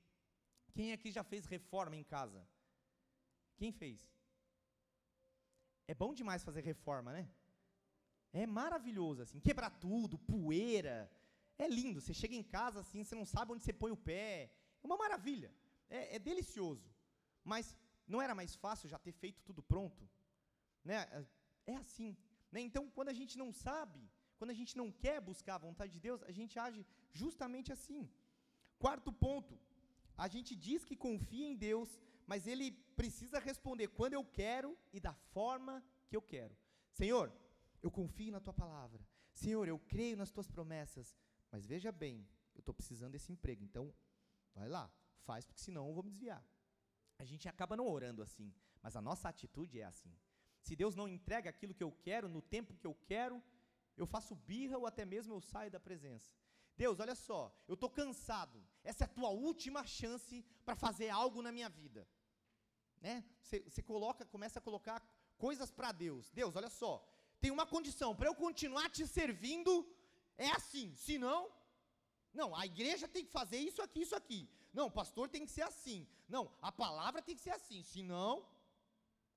[0.73, 2.47] Quem aqui já fez reforma em casa?
[3.57, 4.16] Quem fez?
[5.89, 7.29] É bom demais fazer reforma, né?
[8.33, 11.11] É maravilhoso, assim, quebrar tudo, poeira.
[11.59, 12.01] É lindo.
[12.01, 14.51] Você chega em casa assim, você não sabe onde você põe o pé.
[14.83, 15.51] É uma maravilha
[15.89, 16.89] é, é delicioso,
[17.45, 20.09] mas não era mais fácil já ter feito tudo pronto?
[20.85, 20.97] Né?
[21.67, 22.17] É assim.
[22.53, 22.61] Né?
[22.61, 24.01] Então, quando a gente não sabe,
[24.39, 28.09] quando a gente não quer buscar a vontade de Deus, a gente age justamente assim.
[28.79, 29.59] Quarto ponto,
[30.17, 31.91] a gente diz que confia em Deus,
[32.27, 36.57] mas ele precisa responder quando eu quero e da forma que eu quero.
[36.91, 37.33] Senhor,
[37.83, 39.07] eu confio na tua palavra.
[39.33, 41.15] Senhor, eu creio nas tuas promessas.
[41.53, 43.95] Mas veja bem, eu estou precisando desse emprego, então
[44.55, 44.91] vai lá,
[45.25, 46.45] faz, porque senão eu vou me desviar.
[47.19, 50.13] A gente acaba não orando assim, mas a nossa atitude é assim.
[50.61, 53.43] Se Deus não entrega aquilo que eu quero, no tempo que eu quero,
[53.97, 56.35] eu faço birra ou até mesmo eu saio da presença.
[56.77, 58.63] Deus, olha só, eu estou cansado.
[58.83, 62.07] Essa é a tua última chance para fazer algo na minha vida.
[63.01, 63.25] Né?
[63.43, 65.03] Você coloca, começa a colocar
[65.37, 66.31] coisas para Deus.
[66.31, 67.07] Deus, olha só,
[67.41, 69.87] tem uma condição para eu continuar te servindo
[70.39, 70.95] é assim.
[70.95, 71.51] Se não,
[72.55, 74.49] a igreja tem que fazer isso aqui, isso aqui.
[74.73, 76.07] Não, pastor tem que ser assim.
[76.29, 77.83] Não, a palavra tem que ser assim.
[77.83, 78.47] Senão,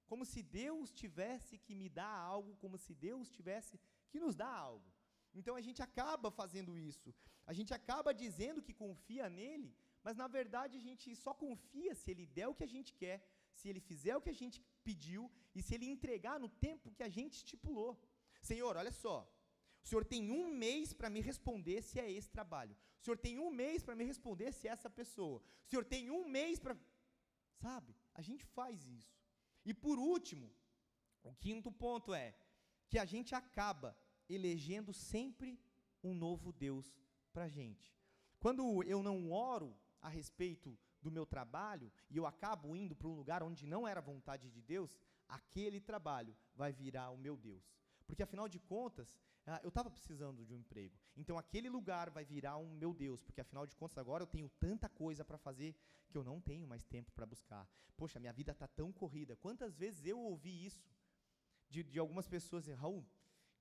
[0.08, 4.54] como se Deus tivesse que me dar algo, como se Deus tivesse que nos dar
[4.54, 4.90] algo.
[5.34, 7.14] Então a gente acaba fazendo isso.
[7.46, 12.12] A gente acaba dizendo que confia nele, mas na verdade a gente só confia se
[12.12, 13.18] ele der o que a gente quer,
[13.60, 15.24] se ele fizer o que a gente pediu
[15.56, 17.92] e se ele entregar no tempo que a gente estipulou.
[18.50, 19.18] Senhor, olha só,
[19.84, 22.76] o Senhor tem um mês para me responder se é esse trabalho.
[23.00, 25.40] O Senhor tem um mês para me responder se é essa pessoa.
[25.66, 26.78] O Senhor tem um mês para.
[27.66, 27.96] Sabe?
[28.14, 29.16] A gente faz isso.
[29.66, 30.48] E por último,
[31.24, 32.36] o quinto ponto é
[32.90, 35.60] que a gente acaba elegendo sempre
[36.04, 36.88] um novo Deus
[37.34, 37.94] para a gente.
[38.40, 43.16] Quando eu não oro a respeito do meu trabalho e eu acabo indo para um
[43.16, 47.64] lugar onde não era vontade de Deus, aquele trabalho vai virar o meu Deus.
[48.06, 50.98] Porque afinal de contas, ah, eu estava precisando de um emprego.
[51.16, 54.50] Então aquele lugar vai virar um meu Deus, porque afinal de contas agora eu tenho
[54.60, 55.76] tanta coisa para fazer
[56.10, 57.68] que eu não tenho mais tempo para buscar.
[57.96, 59.36] Poxa, minha vida está tão corrida.
[59.36, 60.84] Quantas vezes eu ouvi isso
[61.70, 63.06] de, de algumas pessoas, Raul,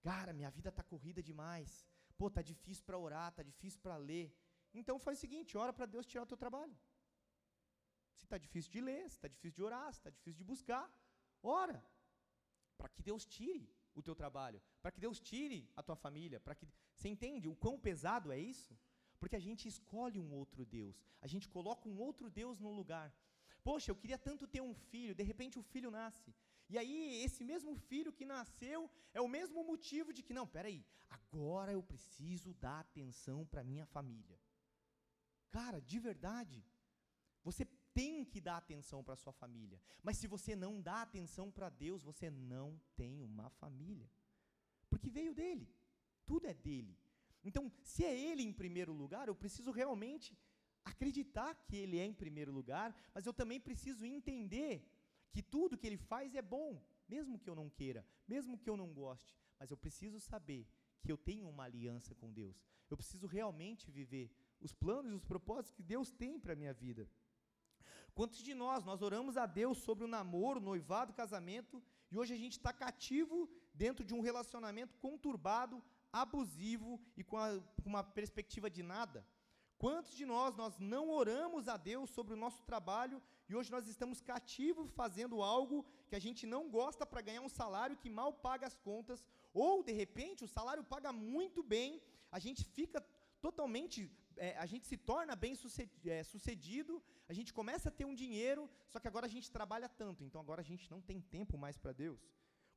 [0.01, 1.87] cara, minha vida está corrida demais.
[2.16, 4.35] Pô, tá difícil para orar, tá difícil para ler.
[4.74, 6.77] Então faz o seguinte, ora para Deus tirar o teu trabalho.
[8.18, 10.87] Se está difícil de ler, se está difícil de orar, se está difícil de buscar,
[11.42, 11.78] ora
[12.76, 16.54] para que Deus tire o teu trabalho, para que Deus tire a tua família, para
[16.54, 18.78] que você entende o quão pesado é isso?
[19.18, 23.09] Porque a gente escolhe um outro Deus, a gente coloca um outro Deus no lugar.
[23.68, 26.33] Poxa, eu queria tanto ter um filho, de repente o filho nasce.
[26.72, 30.85] E aí, esse mesmo filho que nasceu é o mesmo motivo de que, não, peraí,
[31.09, 34.38] agora eu preciso dar atenção para minha família.
[35.50, 36.62] Cara, de verdade,
[37.42, 37.64] você
[37.98, 39.80] tem que dar atenção para sua família.
[40.04, 44.08] Mas se você não dá atenção para Deus, você não tem uma família.
[44.88, 45.66] Porque veio dele.
[46.24, 46.96] Tudo é dele.
[47.42, 50.38] Então, se é ele em primeiro lugar, eu preciso realmente
[50.84, 54.88] acreditar que ele é em primeiro lugar, mas eu também preciso entender
[55.32, 58.76] que tudo que ele faz é bom, mesmo que eu não queira, mesmo que eu
[58.76, 60.68] não goste, mas eu preciso saber
[61.02, 62.62] que eu tenho uma aliança com Deus.
[62.88, 64.30] Eu preciso realmente viver
[64.61, 67.08] os planos e os propósitos que Deus tem para a minha vida.
[68.18, 72.37] Quantos de nós, nós oramos a Deus sobre o namoro, noivado, casamento, e hoje a
[72.37, 75.81] gente está cativo dentro de um relacionamento conturbado,
[76.12, 79.24] abusivo e com, a, com uma perspectiva de nada?
[79.78, 83.87] Quantos de nós, nós não oramos a Deus sobre o nosso trabalho e hoje nós
[83.87, 88.33] estamos cativos fazendo algo que a gente não gosta para ganhar um salário que mal
[88.33, 92.02] paga as contas, ou de repente o salário paga muito bem,
[92.33, 93.00] a gente fica
[93.40, 95.55] totalmente é, a gente se torna bem
[96.07, 99.88] é, sucedido, a gente começa a ter um dinheiro, só que agora a gente trabalha
[99.88, 102.20] tanto, então agora a gente não tem tempo mais para Deus.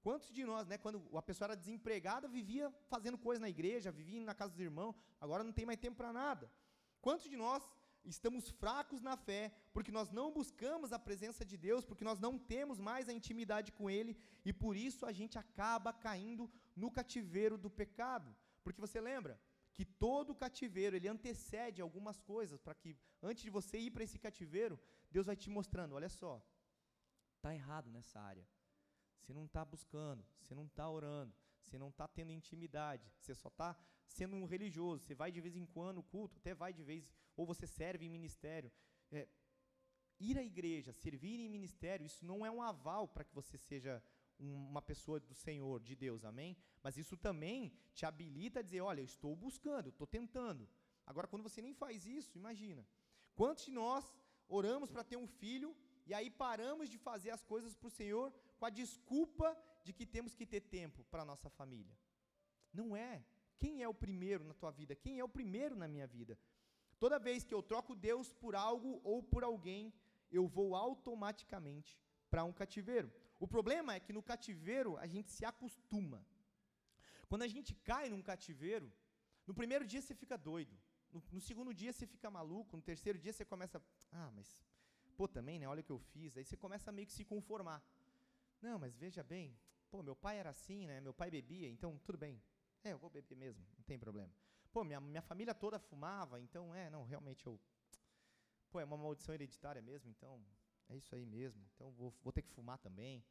[0.02, 4.22] Quantos de nós, né, quando a pessoa era desempregada, vivia fazendo coisa na igreja, vivia
[4.22, 6.52] na casa dos irmãos, agora não tem mais tempo para nada.
[7.00, 7.64] Quantos de nós
[8.04, 12.38] estamos fracos na fé, porque nós não buscamos a presença de Deus, porque nós não
[12.38, 17.58] temos mais a intimidade com Ele, e por isso a gente acaba caindo no cativeiro
[17.58, 18.36] do pecado.
[18.64, 19.40] Porque você lembra
[19.82, 24.20] que todo cativeiro, ele antecede algumas coisas, para que antes de você ir para esse
[24.20, 26.34] cativeiro, Deus vai te mostrando, olha só,
[27.38, 28.48] está errado nessa área.
[29.18, 33.50] Você não está buscando, você não está orando, você não está tendo intimidade, você só
[33.50, 37.10] está sendo um religioso, você vai de vez em quando culto, até vai de vez,
[37.36, 38.72] ou você serve em ministério.
[39.12, 39.28] É,
[40.20, 44.04] ir à igreja, servir em ministério, isso não é um aval para que você seja
[44.42, 46.58] uma pessoa do Senhor, de Deus, amém?
[46.84, 50.68] Mas isso também te habilita a dizer: olha, eu estou buscando, estou tentando.
[51.06, 52.86] Agora, quando você nem faz isso, imagina.
[53.36, 54.06] Quantos de nós
[54.48, 55.76] oramos para ter um filho
[56.06, 60.06] e aí paramos de fazer as coisas para o Senhor com a desculpa de que
[60.06, 61.96] temos que ter tempo para a nossa família?
[62.74, 63.24] Não é.
[63.58, 64.96] Quem é o primeiro na tua vida?
[64.96, 66.38] Quem é o primeiro na minha vida?
[66.98, 69.94] Toda vez que eu troco Deus por algo ou por alguém,
[70.32, 72.00] eu vou automaticamente
[72.30, 73.12] para um cativeiro.
[73.44, 76.24] O problema é que no cativeiro a gente se acostuma.
[77.28, 78.88] Quando a gente cai num cativeiro,
[79.48, 80.78] no primeiro dia você fica doido,
[81.12, 84.48] no, no, segundo dia você fica maluco, no terceiro dia você começa, ah, mas
[85.18, 85.68] pô, também, né?
[85.68, 86.38] Olha o que eu fiz.
[86.38, 87.84] Aí você começa a meio que se conformar.
[88.62, 89.58] Não, mas veja bem,
[89.90, 91.02] pô, meu pai era assim, né?
[91.02, 92.40] Meu pai bebia, então tudo bem.
[92.84, 94.32] É, eu vou beber mesmo, não tem problema.
[94.72, 97.60] Pô, minha, minha família toda fumava, então é, não, realmente eu.
[98.70, 100.40] Pô, é uma maldição hereditária mesmo, então
[100.92, 101.66] é isso aí mesmo.
[101.74, 103.24] Então vou, vou ter que fumar também.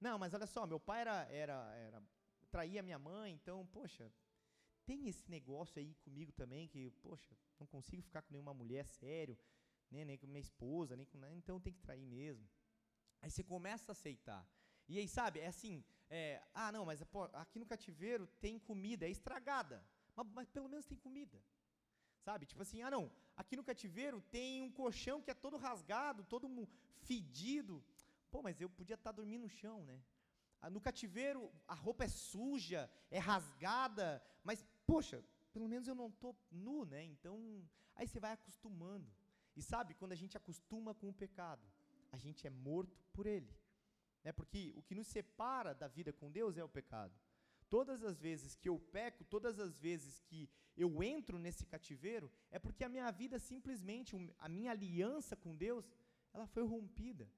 [0.00, 2.02] Não, mas olha só, meu pai era, era, era
[2.50, 4.10] traía minha mãe, então, poxa,
[4.84, 9.38] tem esse negócio aí comigo também que, poxa, não consigo ficar com nenhuma mulher sério,
[9.90, 12.48] né, nem com minha esposa, nem com, então tem que trair mesmo.
[13.20, 14.46] Aí você começa a aceitar.
[14.88, 19.06] E aí, sabe, é assim, é, ah, não, mas pô, aqui no cativeiro tem comida,
[19.06, 21.42] é estragada, mas, mas, pelo menos tem comida.
[22.26, 23.04] Sabe, tipo assim, ah, não,
[23.36, 26.48] aqui no cativeiro tem um colchão que é todo rasgado, todo
[27.08, 27.74] fedido.
[28.32, 29.96] Pô, mas eu podia estar tá dormindo no chão, né?
[30.60, 36.08] Ah, no cativeiro a roupa é suja, é rasgada, mas, poxa, pelo menos eu não
[36.08, 37.04] estou nu, né?
[37.04, 37.36] Então,
[37.94, 39.08] aí você vai acostumando.
[39.54, 41.64] E sabe, quando a gente acostuma com o pecado,
[42.10, 43.54] a gente é morto por ele.
[44.24, 44.32] Né?
[44.32, 47.14] Porque o que nos separa da vida com Deus é o pecado.
[47.68, 52.58] Todas as vezes que eu peco, todas as vezes que eu entro nesse cativeiro, é
[52.58, 55.90] porque a minha vida simplesmente, a minha aliança com Deus,
[56.32, 57.30] ela foi rompida.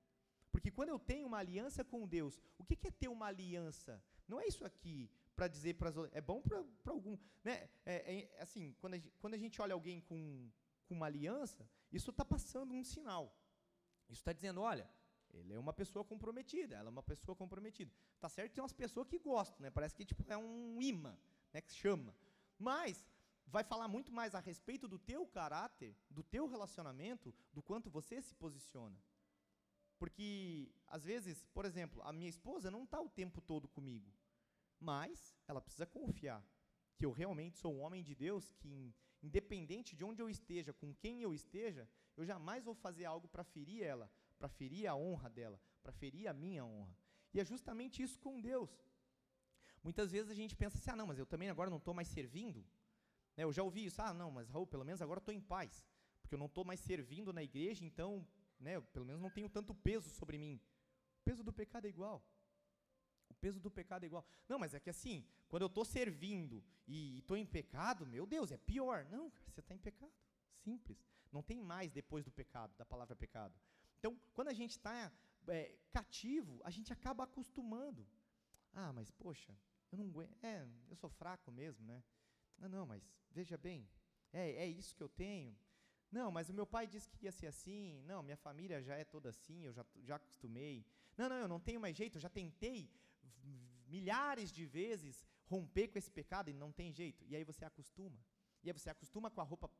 [0.50, 4.02] Porque quando eu tenho uma aliança com Deus, o que é ter uma aliança?
[4.26, 6.14] Não é isso aqui para dizer para as outras.
[6.16, 7.16] É bom para algum.
[7.44, 7.68] Né?
[7.86, 10.50] É, é, assim, quando a, quando a gente olha alguém com,
[10.86, 13.32] com uma aliança, isso está passando um sinal.
[14.08, 14.88] Isso está dizendo, olha,
[15.40, 17.92] ele é uma pessoa comprometida, ela é uma pessoa comprometida.
[18.20, 19.70] Tá certo tem umas pessoas que gostam, né?
[19.70, 21.16] Parece que tipo, é um imã,
[21.52, 21.60] né?
[21.60, 22.14] Que chama.
[22.58, 23.04] Mas
[23.46, 28.20] vai falar muito mais a respeito do teu caráter, do teu relacionamento, do quanto você
[28.20, 28.98] se posiciona.
[29.98, 34.12] Porque, às vezes, por exemplo, a minha esposa não está o tempo todo comigo,
[34.78, 36.44] mas ela precisa confiar
[36.96, 40.94] que eu realmente sou um homem de Deus, que independente de onde eu esteja, com
[40.94, 45.28] quem eu esteja, eu jamais vou fazer algo para ferir ela, para ferir a honra
[45.28, 46.96] dela, para ferir a minha honra.
[47.32, 48.70] E é justamente isso com Deus.
[49.82, 52.08] Muitas vezes a gente pensa assim: ah, não, mas eu também agora não estou mais
[52.08, 52.64] servindo.
[53.36, 55.86] Né, eu já ouvi isso: ah, não, mas Raul, pelo menos agora estou em paz,
[56.20, 58.26] porque eu não estou mais servindo na igreja, então,
[58.58, 60.60] né, eu, pelo menos não tenho tanto peso sobre mim.
[61.20, 62.24] O peso do pecado é igual.
[63.28, 64.26] O peso do pecado é igual.
[64.48, 68.50] Não, mas é que assim, quando eu estou servindo e estou em pecado, meu Deus,
[68.50, 69.04] é pior.
[69.10, 70.12] Não, cara, você está em pecado.
[70.64, 70.98] Simples.
[71.30, 73.54] Não tem mais depois do pecado, da palavra pecado.
[73.98, 75.12] Então, quando a gente está
[75.48, 78.06] é, cativo, a gente acaba acostumando.
[78.72, 79.56] Ah, mas poxa,
[79.90, 80.22] eu não.
[80.42, 82.02] É, eu sou fraco mesmo, né?
[82.58, 83.88] Não, não, mas veja bem,
[84.32, 85.56] é, é isso que eu tenho.
[86.10, 88.02] Não, mas o meu pai disse que ia ser assim.
[88.04, 90.86] Não, minha família já é toda assim, eu já, já acostumei.
[91.16, 92.90] Não, não, eu não tenho mais jeito, eu já tentei
[93.86, 97.24] milhares de vezes romper com esse pecado e não tem jeito.
[97.26, 98.18] E aí você acostuma.
[98.62, 99.70] E aí você acostuma com a roupa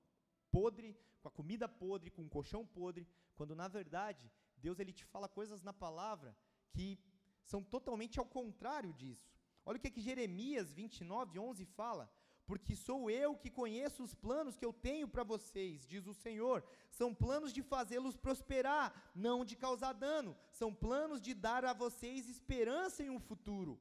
[0.50, 3.06] podre, com a comida podre, com o colchão podre,
[3.36, 6.36] quando na verdade Deus ele te fala coisas na palavra
[6.70, 6.98] que
[7.42, 9.32] são totalmente ao contrário disso.
[9.64, 12.10] Olha o que, é que Jeremias 29, 11 fala.
[12.46, 16.64] Porque sou eu que conheço os planos que eu tenho para vocês, diz o Senhor.
[16.90, 20.34] São planos de fazê-los prosperar, não de causar dano.
[20.50, 23.78] São planos de dar a vocês esperança em um futuro.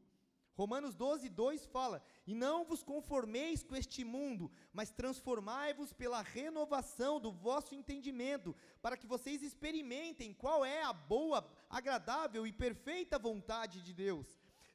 [0.57, 7.19] Romanos 12, 2 fala: E não vos conformeis com este mundo, mas transformai-vos pela renovação
[7.19, 13.83] do vosso entendimento, para que vocês experimentem qual é a boa, agradável e perfeita vontade
[13.83, 14.25] de Deus.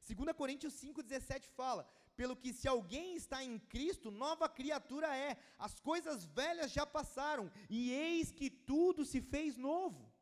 [0.06, 5.36] 2 Coríntios 5,17 fala: pelo que se alguém está em Cristo, nova criatura é.
[5.58, 10.12] As coisas velhas já passaram, e eis que tudo se fez novo.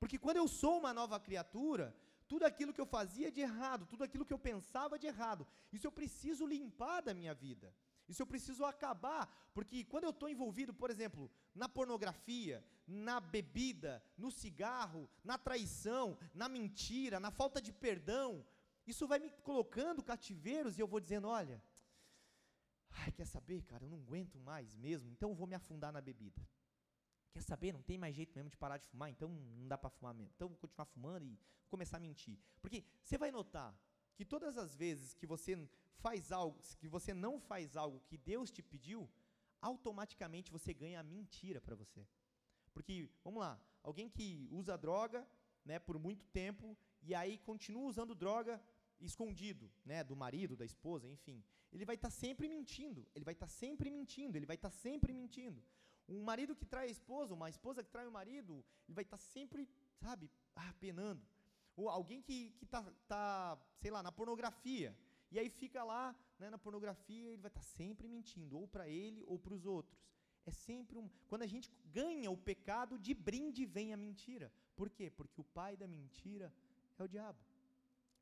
[0.00, 1.94] Porque quando eu sou uma nova criatura,
[2.28, 5.86] tudo aquilo que eu fazia de errado, tudo aquilo que eu pensava de errado, isso
[5.86, 7.74] eu preciso limpar da minha vida.
[8.08, 14.02] Isso eu preciso acabar, porque quando eu estou envolvido, por exemplo, na pornografia, na bebida,
[14.16, 18.46] no cigarro, na traição, na mentira, na falta de perdão,
[18.86, 21.62] isso vai me colocando cativeiros e eu vou dizendo: olha,
[22.92, 26.00] ai, quer saber, cara, eu não aguento mais mesmo, então eu vou me afundar na
[26.00, 26.40] bebida.
[27.32, 29.90] Quer saber, não tem mais jeito mesmo de parar de fumar, então não dá para
[29.90, 30.32] fumar mesmo.
[30.34, 32.38] Então vou continuar fumando e começar a mentir.
[32.60, 33.74] Porque você vai notar
[34.14, 35.68] que todas as vezes que você
[35.98, 39.08] faz algo, que você não faz algo que Deus te pediu,
[39.60, 42.06] automaticamente você ganha a mentira para você.
[42.72, 45.26] Porque, vamos lá, alguém que usa droga,
[45.64, 48.60] né, por muito tempo e aí continua usando droga
[49.00, 53.34] escondido, né, do marido, da esposa, enfim, ele vai estar tá sempre mentindo, ele vai
[53.34, 55.62] estar tá sempre mentindo, ele vai estar tá sempre mentindo.
[56.08, 59.18] Um marido que trai a esposa, uma esposa que trai o marido, ele vai estar
[59.18, 59.68] tá sempre,
[60.00, 61.22] sabe, ah, penando.
[61.76, 64.96] Ou alguém que está, tá, sei lá, na pornografia,
[65.30, 68.88] e aí fica lá né, na pornografia, ele vai estar tá sempre mentindo, ou para
[68.88, 69.98] ele ou para os outros.
[70.46, 71.08] É sempre um.
[71.28, 74.50] Quando a gente ganha o pecado, de brinde vem a mentira.
[74.74, 75.10] Por quê?
[75.10, 76.52] Porque o pai da mentira
[76.98, 77.38] é o diabo.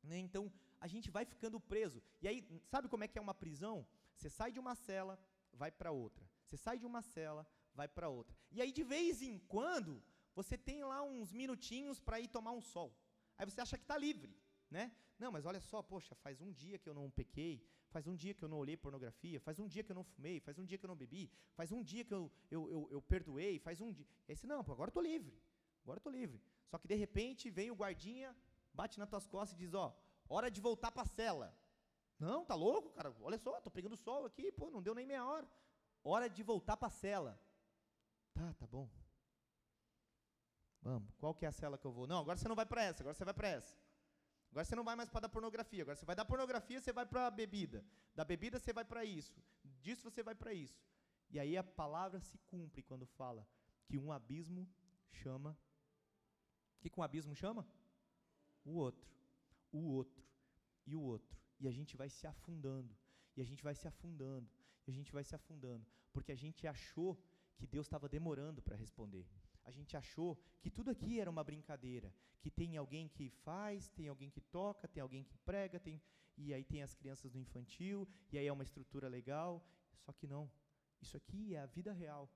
[0.03, 0.17] Né?
[0.17, 2.03] Então, a gente vai ficando preso.
[2.21, 3.87] E aí, sabe como é que é uma prisão?
[4.15, 5.17] Você sai de uma cela,
[5.53, 6.27] vai para outra.
[6.45, 7.47] Você sai de uma cela,
[7.79, 8.35] vai para outra.
[8.51, 10.03] E aí, de vez em quando,
[10.35, 12.89] você tem lá uns minutinhos para ir tomar um sol.
[13.37, 14.35] Aí você acha que está livre,
[14.75, 14.85] né?
[15.21, 17.53] Não, mas olha só, poxa, faz um dia que eu não pequei,
[17.89, 20.39] faz um dia que eu não olhei pornografia, faz um dia que eu não fumei,
[20.39, 23.01] faz um dia que eu não bebi, faz um dia que eu, eu, eu, eu
[23.01, 24.07] perdoei, faz um dia.
[24.27, 25.35] Esse não, pô, agora eu estou livre,
[25.83, 26.41] agora eu estou livre.
[26.71, 28.35] Só que de repente vem o guardinha,
[28.73, 29.95] bate nas tuas costas e diz, ó,
[30.27, 31.55] hora de voltar para a cela.
[32.19, 33.15] Não, tá louco, cara?
[33.21, 35.47] Olha só, tô pegando sol aqui, pô, não deu nem meia hora.
[36.03, 37.39] Hora de voltar para a cela.
[38.37, 38.87] Tá, tá bom.
[40.81, 41.09] Vamos.
[41.17, 42.05] Qual que é a cela que eu vou?
[42.11, 43.75] Não, agora você não vai para essa, agora você vai para essa.
[44.51, 45.81] Agora você não vai mais para dar pornografia.
[45.83, 47.83] Agora você vai dar pornografia, você vai para a bebida.
[48.15, 49.41] Da bebida você vai para isso.
[49.81, 50.79] Disso você vai para isso.
[51.29, 53.45] E aí a palavra se cumpre quando fala
[53.85, 54.69] que um abismo
[55.11, 55.57] chama.
[56.77, 57.67] O que, que um abismo chama?
[58.63, 59.17] O outro
[59.71, 60.23] o outro
[60.85, 61.37] e o outro.
[61.59, 62.95] E a gente vai se afundando,
[63.35, 64.49] e a gente vai se afundando,
[64.85, 67.19] e a gente vai se afundando, porque a gente achou
[67.57, 69.25] que Deus estava demorando para responder.
[69.65, 74.07] A gente achou que tudo aqui era uma brincadeira, que tem alguém que faz, tem
[74.07, 76.01] alguém que toca, tem alguém que prega, tem
[76.37, 79.65] e aí tem as crianças do infantil, e aí é uma estrutura legal,
[79.97, 80.49] só que não.
[81.01, 82.29] Isso aqui é a vida real.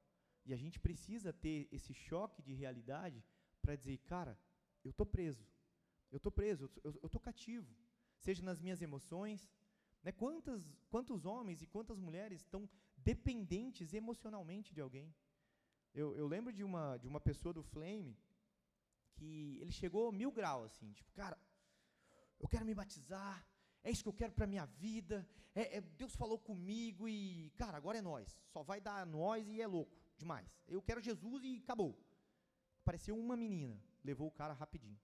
[0.43, 3.23] E a gente precisa ter esse choque de realidade
[3.61, 4.37] para dizer, cara,
[4.83, 5.45] eu estou preso,
[6.11, 7.71] eu estou preso, eu estou cativo,
[8.17, 9.47] seja nas minhas emoções.
[10.03, 10.11] Né?
[10.11, 12.67] Quantas, quantos homens e quantas mulheres estão
[13.03, 15.13] dependentes emocionalmente de alguém?
[15.93, 18.17] Eu, eu lembro de uma, de uma pessoa do Flame
[19.15, 21.37] que ele chegou mil graus, assim, tipo, cara,
[22.39, 23.45] eu quero me batizar,
[23.83, 27.77] é isso que eu quero para minha vida, é, é, Deus falou comigo e, cara,
[27.77, 30.47] agora é nós, só vai dar nós e é louco demais.
[30.67, 31.97] Eu quero Jesus e acabou.
[32.81, 34.99] Apareceu uma menina, levou o cara rapidinho.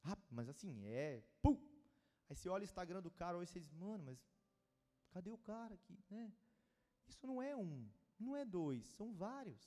[0.00, 1.22] Rápido, mas assim, é.
[1.40, 1.56] Pum!
[2.28, 4.18] Aí você olha o Instagram do cara e você diz, mano, mas
[5.10, 5.98] cadê o cara aqui?
[6.10, 6.32] Né?
[7.12, 7.86] Isso não é um,
[8.18, 9.62] não é dois, são vários.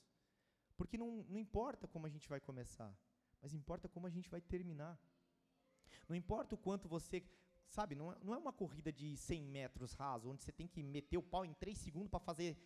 [0.76, 2.92] Porque não, não importa como a gente vai começar,
[3.40, 4.98] mas importa como a gente vai terminar.
[6.08, 7.22] Não importa o quanto você.
[7.68, 10.82] Sabe, não é, não é uma corrida de 100 metros raso, onde você tem que
[10.82, 12.56] meter o pau em 3 segundos para fazer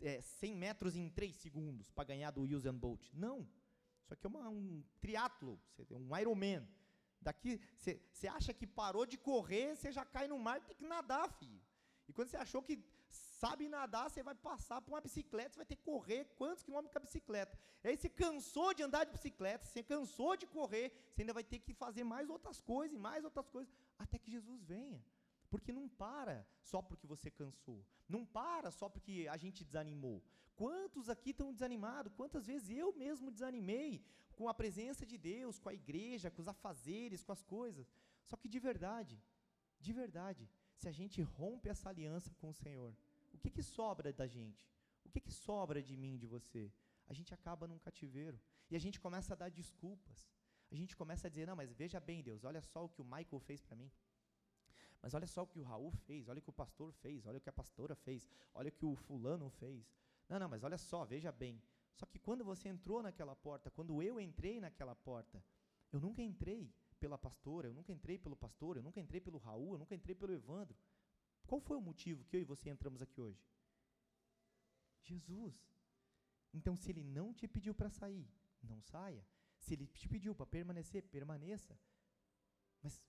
[0.00, 3.10] é, 100 metros em 3 segundos para ganhar do Usain Bolt.
[3.14, 3.48] Não.
[4.04, 5.58] Isso aqui é uma, um triatlo,
[5.90, 6.68] um Ironman.
[7.20, 10.84] Daqui, você acha que parou de correr, você já cai no mar e tem que
[10.84, 11.60] nadar, filho.
[12.08, 12.84] E quando você achou que
[13.42, 16.92] sabe nadar, você vai passar por uma bicicleta, você vai ter que correr quantos quilômetros
[16.92, 17.58] com a bicicleta.
[17.82, 21.44] E aí você cansou de andar de bicicleta, você cansou de correr, você ainda vai
[21.52, 25.02] ter que fazer mais outras coisas, mais outras coisas, até que Jesus venha.
[25.50, 26.36] Porque não para
[26.70, 27.80] só porque você cansou.
[28.08, 30.18] Não para só porque a gente desanimou.
[30.54, 32.14] Quantos aqui estão desanimados?
[32.20, 33.90] Quantas vezes eu mesmo desanimei
[34.38, 37.86] com a presença de Deus, com a igreja, com os afazeres, com as coisas.
[38.24, 39.22] Só que de verdade,
[39.78, 42.92] de verdade, se a gente rompe essa aliança com o Senhor,
[43.32, 44.70] o que, que sobra da gente?
[45.04, 46.72] O que, que sobra de mim, de você?
[47.08, 48.40] A gente acaba num cativeiro.
[48.70, 50.30] E a gente começa a dar desculpas.
[50.70, 53.04] A gente começa a dizer: não, mas veja bem, Deus, olha só o que o
[53.04, 53.90] Michael fez para mim.
[55.02, 57.38] Mas olha só o que o Raul fez, olha o que o pastor fez, olha
[57.38, 59.92] o que a pastora fez, olha o que o fulano fez.
[60.28, 61.60] Não, não, mas olha só, veja bem.
[61.92, 65.44] Só que quando você entrou naquela porta, quando eu entrei naquela porta,
[65.92, 69.74] eu nunca entrei pela pastora, eu nunca entrei pelo pastor, eu nunca entrei pelo Raul,
[69.74, 70.76] eu nunca entrei pelo Evandro.
[71.46, 73.42] Qual foi o motivo que eu e você entramos aqui hoje?
[75.02, 75.54] Jesus.
[76.52, 78.28] Então, se ele não te pediu para sair,
[78.62, 79.26] não saia.
[79.58, 81.78] Se ele te pediu para permanecer, permaneça.
[82.82, 83.00] Mas,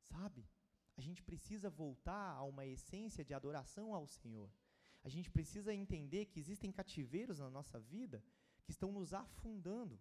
[0.00, 0.46] sabe,
[0.96, 4.50] a gente precisa voltar a uma essência de adoração ao Senhor.
[5.04, 8.22] A gente precisa entender que existem cativeiros na nossa vida
[8.64, 9.98] que estão nos afundando.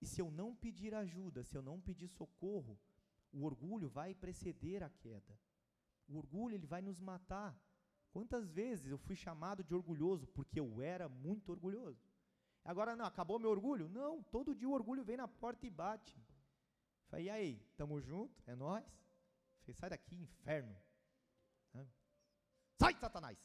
[0.00, 2.78] E se eu não pedir ajuda, se eu não pedir socorro,
[3.32, 5.38] o orgulho vai preceder a queda.
[6.08, 7.56] O orgulho ele vai nos matar.
[8.10, 12.02] Quantas vezes eu fui chamado de orgulhoso porque eu era muito orgulhoso?
[12.64, 13.88] Agora não, acabou meu orgulho?
[13.88, 16.20] Não, todo dia o orgulho vem na porta e bate.
[17.08, 18.42] Falei, e aí, tamo junto?
[18.46, 18.84] É nós?
[19.60, 20.76] Falei, sai daqui, inferno.
[22.78, 23.36] Sai, Satanás!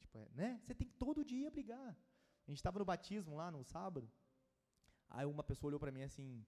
[0.00, 0.60] Tipo, é, né?
[0.62, 1.90] Você tem que todo dia brigar.
[2.46, 4.10] A gente estava no batismo lá no sábado.
[5.10, 6.44] Aí uma pessoa olhou para mim assim: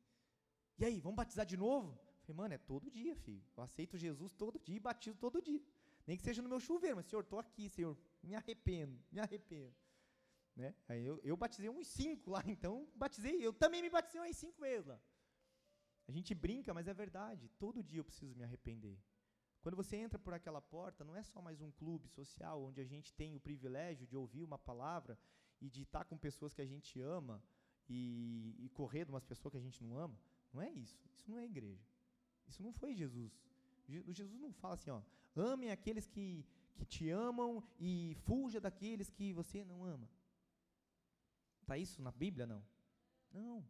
[0.78, 1.98] E aí, vamos batizar de novo?
[2.24, 3.42] Falei, mano, é todo dia, filho.
[3.56, 5.62] Eu aceito Jesus todo dia e batizo todo dia.
[6.06, 9.74] Nem que seja no meu chuveiro, mas, Senhor, estou aqui, Senhor, me arrependo, me arrependo.
[10.56, 10.74] Né?
[10.88, 14.60] Aí eu, eu batizei uns cinco lá, então batizei, eu também me batizei umas cinco
[14.60, 15.00] vezes lá.
[16.06, 17.48] A gente brinca, mas é verdade.
[17.58, 18.98] Todo dia eu preciso me arrepender.
[19.62, 22.84] Quando você entra por aquela porta, não é só mais um clube social onde a
[22.84, 25.18] gente tem o privilégio de ouvir uma palavra
[25.60, 27.42] e de estar com pessoas que a gente ama
[27.88, 30.20] e, e correr de umas pessoas que a gente não ama.
[30.52, 31.02] Não é isso.
[31.14, 31.82] Isso não é igreja.
[32.46, 33.32] Isso não foi Jesus.
[33.88, 35.02] Jesus não fala assim, ó,
[35.36, 40.08] ame aqueles que, que te amam e fuja daqueles que você não ama.
[41.60, 42.46] Está isso na Bíblia?
[42.46, 42.64] Não.
[43.32, 43.64] Não.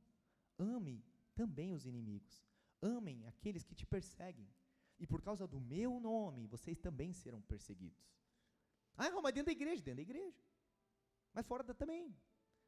[0.59, 1.05] Ame
[1.35, 2.45] também os inimigos.
[2.81, 4.49] Amem aqueles que te perseguem.
[4.99, 8.05] E por causa do meu nome, vocês também serão perseguidos.
[8.97, 10.37] Ah, mas dentro da igreja, dentro da igreja.
[11.33, 12.14] Mas fora da também.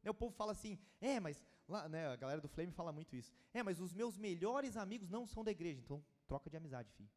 [0.03, 3.15] Né, o povo fala assim, é, mas lá, né, a galera do Flame fala muito
[3.15, 3.33] isso.
[3.53, 7.11] É, mas os meus melhores amigos não são da igreja, então troca de amizade, filho.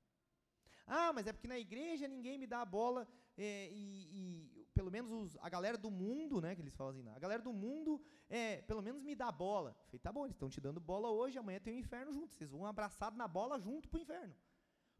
[0.85, 4.89] Ah, mas é porque na igreja ninguém me dá a bola é, e, e, pelo
[4.89, 8.01] menos os, a galera do mundo, né, que eles falam assim, a galera do mundo,
[8.27, 9.75] é, pelo menos me dá a bola.
[9.85, 12.33] Falei, tá bom, eles estão te dando bola hoje, amanhã tem o um inferno junto.
[12.33, 14.35] Vocês vão abraçado na bola junto para o inferno.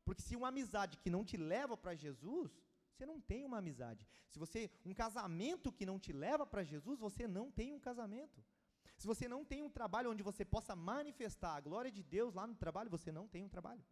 [0.06, 2.52] Porque se uma amizade que não te leva para Jesus,
[2.92, 4.08] você não tem uma amizade.
[4.28, 8.44] Se você um casamento que não te leva para Jesus, você não tem um casamento.
[9.00, 12.46] Se você não tem um trabalho onde você possa manifestar a glória de Deus lá
[12.46, 13.84] no trabalho, você não tem um trabalho.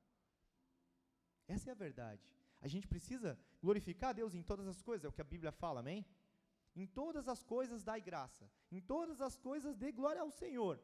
[1.47, 2.21] Essa é a verdade.
[2.59, 5.53] A gente precisa glorificar a Deus em todas as coisas, é o que a Bíblia
[5.53, 6.05] fala, amém?
[6.75, 10.77] Em todas as coisas dai graça, em todas as coisas dê glória ao Senhor.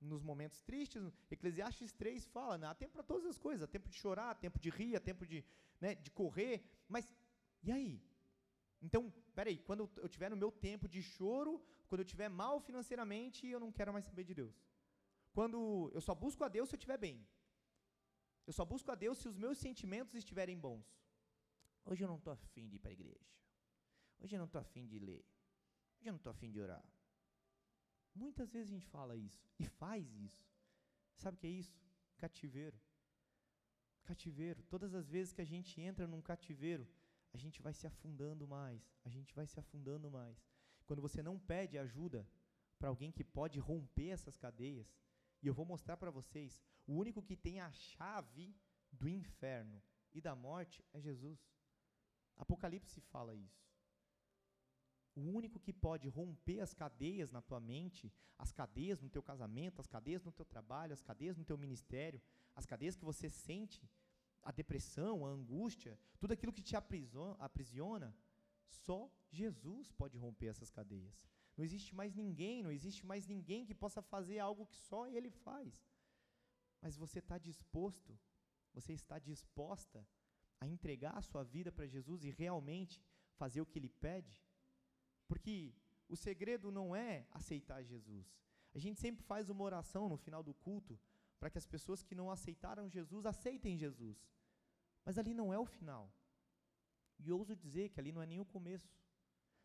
[0.00, 1.00] Nos momentos tristes,
[1.30, 4.34] Eclesiastes 3 fala, né, há tempo para todas as coisas, há tempo de chorar, há
[4.34, 5.44] tempo de rir, há tempo de,
[5.80, 7.14] né, de correr, mas
[7.62, 8.02] e aí?
[8.82, 13.48] Então, peraí, quando eu estiver no meu tempo de choro, quando eu estiver mal financeiramente,
[13.48, 14.56] eu não quero mais saber de Deus.
[15.36, 17.16] Quando eu só busco a Deus se eu estiver bem.
[18.46, 20.86] Eu só busco a Deus se os meus sentimentos estiverem bons.
[21.84, 23.28] Hoje eu não estou afim de ir para a igreja.
[24.20, 25.24] Hoje eu não estou afim de ler.
[25.98, 26.84] Hoje eu não estou afim de orar.
[28.14, 30.46] Muitas vezes a gente fala isso e faz isso.
[31.16, 31.76] Sabe o que é isso?
[32.18, 32.80] Cativeiro.
[34.04, 34.62] Cativeiro.
[34.74, 36.86] Todas as vezes que a gente entra num cativeiro,
[37.32, 40.38] a gente vai se afundando mais, a gente vai se afundando mais.
[40.90, 42.28] Quando você não pede ajuda
[42.76, 44.92] para alguém que pode romper essas cadeias,
[45.40, 48.52] e eu vou mostrar para vocês, o único que tem a chave
[48.90, 49.80] do inferno
[50.12, 51.38] e da morte é Jesus.
[52.36, 53.64] Apocalipse fala isso.
[55.14, 59.80] O único que pode romper as cadeias na tua mente, as cadeias no teu casamento,
[59.80, 62.20] as cadeias no teu trabalho, as cadeias no teu ministério,
[62.52, 63.88] as cadeias que você sente,
[64.42, 68.12] a depressão, a angústia, tudo aquilo que te aprisiona,
[68.70, 71.22] só Jesus pode romper essas cadeias.
[71.56, 75.30] Não existe mais ninguém, não existe mais ninguém que possa fazer algo que só Ele
[75.30, 75.86] faz.
[76.80, 78.18] Mas você está disposto,
[78.72, 80.06] você está disposta
[80.60, 83.02] a entregar a sua vida para Jesus e realmente
[83.36, 84.42] fazer o que Ele pede?
[85.28, 85.74] Porque
[86.08, 88.34] o segredo não é aceitar Jesus.
[88.74, 90.98] A gente sempre faz uma oração no final do culto
[91.38, 94.18] para que as pessoas que não aceitaram Jesus aceitem Jesus.
[95.04, 96.12] Mas ali não é o final.
[97.24, 98.88] E ouso dizer que ali não é nem o começo.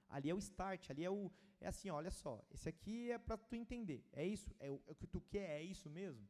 [0.08, 3.38] Ali é o start, ali é o é assim, olha só, esse aqui é para
[3.38, 4.06] tu entender.
[4.12, 6.28] É isso, é o, é o que tu quer, é isso mesmo?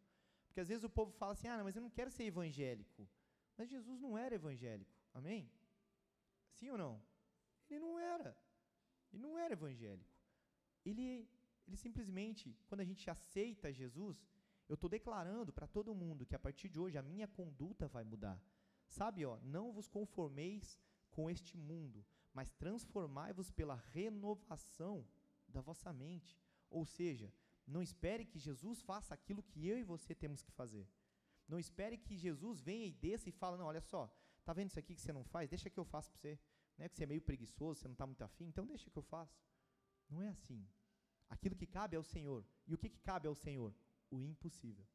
[0.47, 3.09] Porque às vezes o povo fala assim: "Ah, não, mas eu não quero ser evangélico".
[3.57, 4.93] Mas Jesus não era evangélico.
[5.13, 5.51] Amém?
[6.51, 7.01] Sim ou não?
[7.69, 8.37] Ele não era.
[9.11, 10.13] Ele não era evangélico.
[10.85, 11.27] Ele
[11.67, 14.23] ele simplesmente, quando a gente aceita Jesus,
[14.69, 18.03] eu estou declarando para todo mundo que a partir de hoje a minha conduta vai
[18.03, 18.39] mudar.
[18.87, 20.79] Sabe, ó, não vos conformeis
[21.15, 24.95] com este mundo, mas transformai-vos pela renovação
[25.47, 26.37] da vossa mente.
[26.69, 27.33] Ou seja,
[27.65, 30.85] não espere que Jesus faça aquilo que eu e você temos que fazer.
[31.47, 34.03] Não espere que Jesus venha e desça e fale, não, olha só,
[34.45, 35.49] Tá vendo isso aqui que você não faz?
[35.49, 36.39] Deixa que eu faço para você.
[36.77, 38.97] Não é que você é meio preguiçoso, você não está muito afim, então deixa que
[38.97, 39.35] eu faço.
[40.07, 40.63] Não é assim.
[41.27, 42.45] Aquilo que cabe ao Senhor.
[42.67, 43.73] E o que, que cabe ao Senhor?
[44.11, 44.85] O impossível.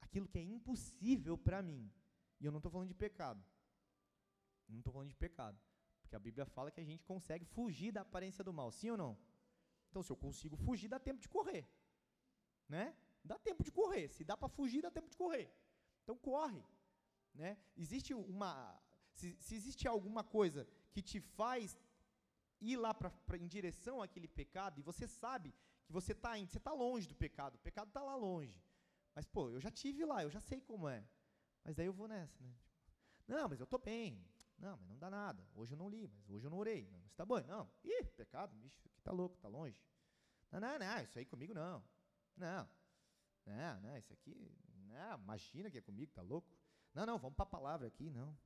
[0.00, 1.88] Aquilo que é impossível para mim.
[2.40, 3.40] E eu não estou falando de pecado.
[4.70, 5.58] Não estou falando de pecado.
[6.00, 8.70] Porque a Bíblia fala que a gente consegue fugir da aparência do mal.
[8.70, 9.18] Sim ou não?
[9.88, 11.68] Então, se eu consigo fugir, dá tempo de correr.
[12.68, 12.94] Né?
[13.24, 14.08] Dá tempo de correr.
[14.08, 15.52] Se dá para fugir, dá tempo de correr.
[16.02, 16.64] Então, corre.
[17.34, 17.56] Né?
[17.76, 18.80] Existe uma.
[19.14, 21.76] Se, se existe alguma coisa que te faz
[22.60, 25.54] ir lá pra, pra, em direção àquele pecado, e você sabe
[25.84, 28.62] que você está você está longe do pecado, o pecado está lá longe.
[29.14, 31.04] Mas, pô, eu já tive lá, eu já sei como é.
[31.64, 32.54] Mas daí eu vou nessa, né?
[33.26, 34.24] Não, mas eu estou bem.
[34.60, 35.48] Não, mas não dá nada.
[35.54, 36.86] Hoje eu não li, mas hoje eu não orei.
[36.90, 37.40] Não, está bom.
[37.40, 37.68] Não.
[37.82, 39.82] Ih, pecado, bicho, aqui tá louco, tá longe.
[40.52, 41.82] Não, não, não, isso aí comigo não.
[42.36, 42.68] Não.
[43.46, 44.54] Não, não, isso aqui,
[44.88, 46.48] não, imagina que é comigo, tá louco?
[46.94, 48.36] Não, não, vamos para a palavra aqui, não.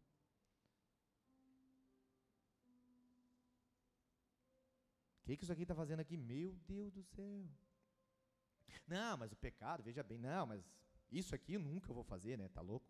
[5.20, 6.16] O que, que isso aqui está fazendo aqui?
[6.16, 7.48] Meu Deus do céu.
[8.86, 10.62] Não, mas o pecado, veja bem, não, mas
[11.10, 12.48] isso aqui eu nunca vou fazer, né?
[12.48, 12.86] Tá louco?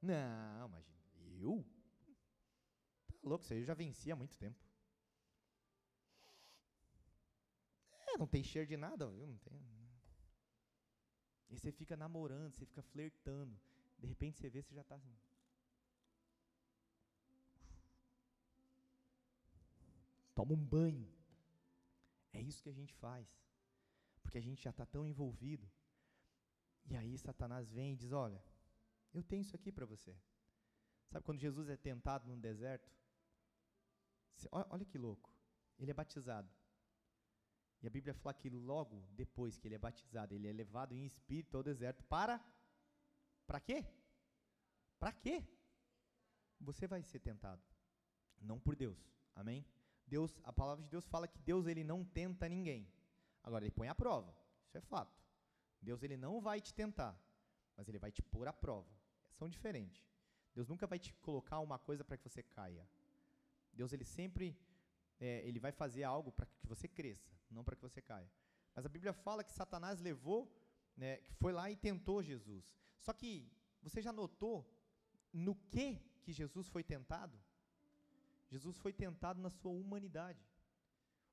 [0.00, 0.98] Não, imagina,
[1.40, 1.64] eu?
[3.24, 4.58] Louco, isso aí eu já venci há muito tempo.
[8.08, 9.64] É, não tem cheiro de nada, eu não tenho.
[11.48, 13.58] E você fica namorando, você fica flertando.
[13.98, 15.16] De repente você vê, você já está assim.
[20.34, 21.08] Toma um banho.
[22.32, 23.26] É isso que a gente faz.
[24.22, 25.70] Porque a gente já está tão envolvido.
[26.86, 28.44] E aí Satanás vem e diz: Olha,
[29.14, 30.14] eu tenho isso aqui para você.
[31.08, 32.90] Sabe quando Jesus é tentado no deserto?
[34.50, 35.30] Olha que louco.
[35.78, 36.50] Ele é batizado.
[37.82, 41.04] E a Bíblia fala que logo depois que ele é batizado, ele é levado em
[41.04, 42.42] espírito ao deserto para
[43.46, 43.84] para quê?
[44.98, 45.44] Para quê?
[46.60, 47.62] Você vai ser tentado,
[48.40, 48.98] não por Deus.
[49.34, 49.66] Amém?
[50.06, 52.90] Deus, a palavra de Deus fala que Deus ele não tenta ninguém.
[53.42, 54.34] Agora ele põe a prova.
[54.66, 55.22] Isso é fato.
[55.80, 57.14] Deus ele não vai te tentar,
[57.76, 58.88] mas ele vai te pôr à prova.
[59.32, 60.02] São diferentes.
[60.54, 62.88] Deus nunca vai te colocar uma coisa para que você caia.
[63.74, 64.56] Deus ele sempre
[65.20, 68.30] é, ele vai fazer algo para que você cresça, não para que você caia.
[68.74, 70.52] Mas a Bíblia fala que Satanás levou,
[70.96, 72.74] né, que foi lá e tentou Jesus.
[72.98, 73.50] Só que
[73.82, 74.68] você já notou
[75.32, 77.38] no que que Jesus foi tentado?
[78.50, 80.42] Jesus foi tentado na sua humanidade.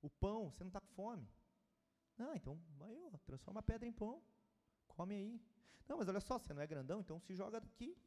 [0.01, 1.27] O pão, você não está com fome.
[2.17, 4.21] Ah, então vai, ó, transforma a pedra em pão.
[4.87, 5.41] Come aí.
[5.87, 7.97] Não, mas olha só, você não é grandão, então se joga daqui.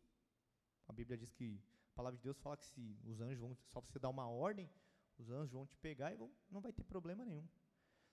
[0.87, 1.61] A Bíblia diz que
[1.95, 4.69] a palavra de Deus fala que se os anjos vão, só você dar uma ordem,
[5.17, 7.49] os anjos vão te pegar e vão, não vai ter problema nenhum.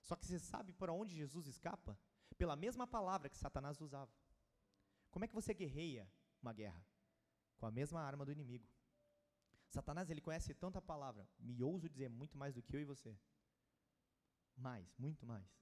[0.00, 1.98] Só que você sabe para onde Jesus escapa?
[2.38, 4.12] Pela mesma palavra que Satanás usava.
[5.10, 6.08] Como é que você guerreia
[6.40, 6.80] uma guerra?
[7.58, 8.68] Com a mesma arma do inimigo.
[9.68, 13.18] Satanás, ele conhece tanta palavra, me ouso dizer muito mais do que eu e você.
[14.56, 15.60] Mais, muito mais.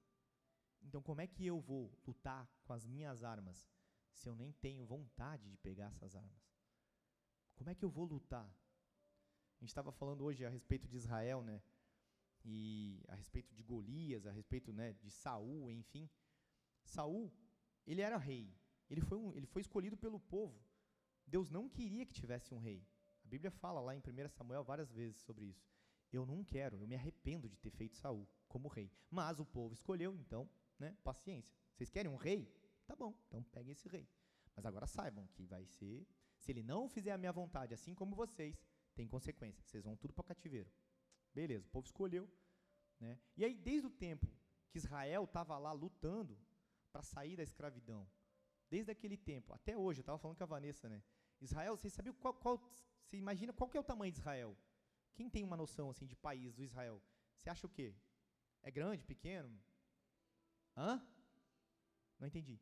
[0.83, 3.67] Então, como é que eu vou lutar com as minhas armas
[4.13, 6.60] se eu nem tenho vontade de pegar essas armas?
[7.61, 8.47] Como é que eu vou lutar?
[8.47, 11.63] A gente estava falando hoje a respeito de Israel, né?
[12.43, 16.09] E a respeito de Golias, a respeito, né, de Saul, enfim.
[16.83, 17.31] Saul,
[17.87, 18.51] ele era rei.
[18.89, 20.59] Ele foi, um, ele foi escolhido pelo povo.
[21.27, 22.83] Deus não queria que tivesse um rei.
[23.23, 25.71] A Bíblia fala lá em 1 Samuel várias vezes sobre isso.
[26.11, 28.91] Eu não quero, eu me arrependo de ter feito Saul como rei.
[29.11, 30.49] Mas o povo escolheu, então
[30.79, 30.97] né?
[31.05, 31.55] Paciência.
[31.75, 32.51] Vocês querem um rei?
[32.87, 34.09] Tá bom, então peguem esse rei.
[34.57, 36.07] Mas agora saibam que vai ser,
[36.41, 38.61] se ele não fizer a minha vontade, assim como vocês,
[38.95, 39.63] tem consequência.
[39.65, 40.71] Vocês vão tudo para o cativeiro.
[41.35, 42.29] Beleza, o povo escolheu.
[42.99, 43.19] Né?
[43.37, 44.27] E aí, desde o tempo
[44.71, 46.39] que Israel estava lá lutando
[46.91, 48.09] para sair da escravidão,
[48.69, 51.03] desde aquele tempo até hoje, eu estava falando com a Vanessa, né?
[51.41, 52.59] Israel, vocês sabiam qual, qual,
[53.03, 54.57] você imagina qual que é o tamanho de Israel?
[55.15, 57.03] Quem tem uma noção assim de país do Israel?
[57.37, 57.95] Você acha o quê?
[58.63, 59.51] É grande, pequeno?
[60.77, 61.03] Hã?
[62.19, 62.61] Não entendi.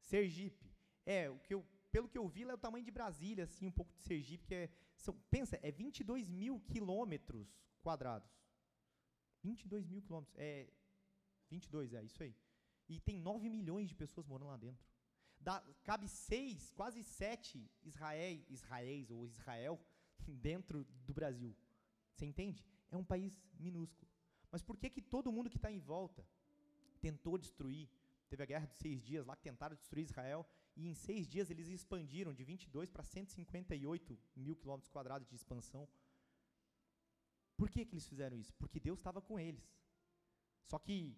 [0.00, 0.72] Sergipe.
[1.04, 1.66] É, o que eu,
[1.96, 4.46] pelo que eu vi, lá é o tamanho de Brasília, assim, um pouco de Sergipe,
[4.46, 4.70] que é.
[4.98, 7.48] São, pensa, é 22 mil quilômetros
[7.80, 8.30] quadrados.
[9.42, 10.36] 22 mil quilômetros.
[10.36, 10.68] É.
[11.48, 12.36] 22, é isso aí.
[12.86, 14.84] E tem 9 milhões de pessoas morando lá dentro.
[15.40, 19.80] Dá, cabe seis, quase sete Israel, Israéis ou Israel
[20.28, 21.56] dentro do Brasil.
[22.12, 22.62] Você entende?
[22.90, 24.10] É um país minúsculo.
[24.50, 26.26] Mas por que, que todo mundo que está em volta
[27.00, 27.88] tentou destruir.
[28.28, 30.46] Teve a guerra de seis dias lá que tentaram destruir Israel,
[30.76, 35.88] e em seis dias eles expandiram de 22 para 158 mil quilômetros quadrados de expansão.
[37.56, 38.54] Por que, que eles fizeram isso?
[38.54, 39.66] Porque Deus estava com eles.
[40.64, 41.16] Só que,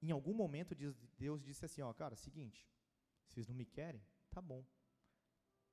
[0.00, 0.74] em algum momento,
[1.18, 2.64] Deus disse assim: Ó, cara, seguinte,
[3.26, 4.00] vocês não me querem?
[4.30, 4.64] Tá bom.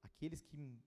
[0.02, 0.82] Aqueles que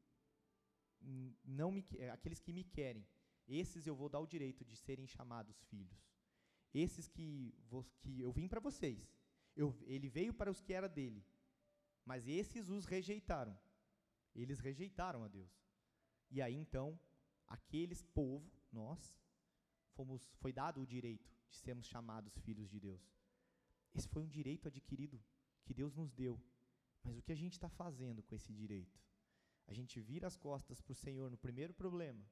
[1.45, 3.07] não me, é, aqueles que me querem,
[3.47, 6.05] esses eu vou dar o direito de serem chamados filhos.
[6.75, 7.55] Esses que,
[8.01, 9.09] que eu vim para vocês,
[9.55, 11.25] eu, ele veio para os que era dele,
[12.07, 13.59] mas esses os rejeitaram.
[14.35, 15.53] Eles rejeitaram a Deus.
[16.31, 16.99] E aí então,
[17.49, 19.15] aqueles povo, nós,
[19.95, 23.03] fomos, foi dado o direito de sermos chamados filhos de Deus.
[23.93, 25.21] Esse foi um direito adquirido
[25.65, 26.41] que Deus nos deu.
[27.03, 29.01] Mas o que a gente está fazendo com esse direito?
[29.67, 32.25] A gente vira as costas para o Senhor no primeiro problema.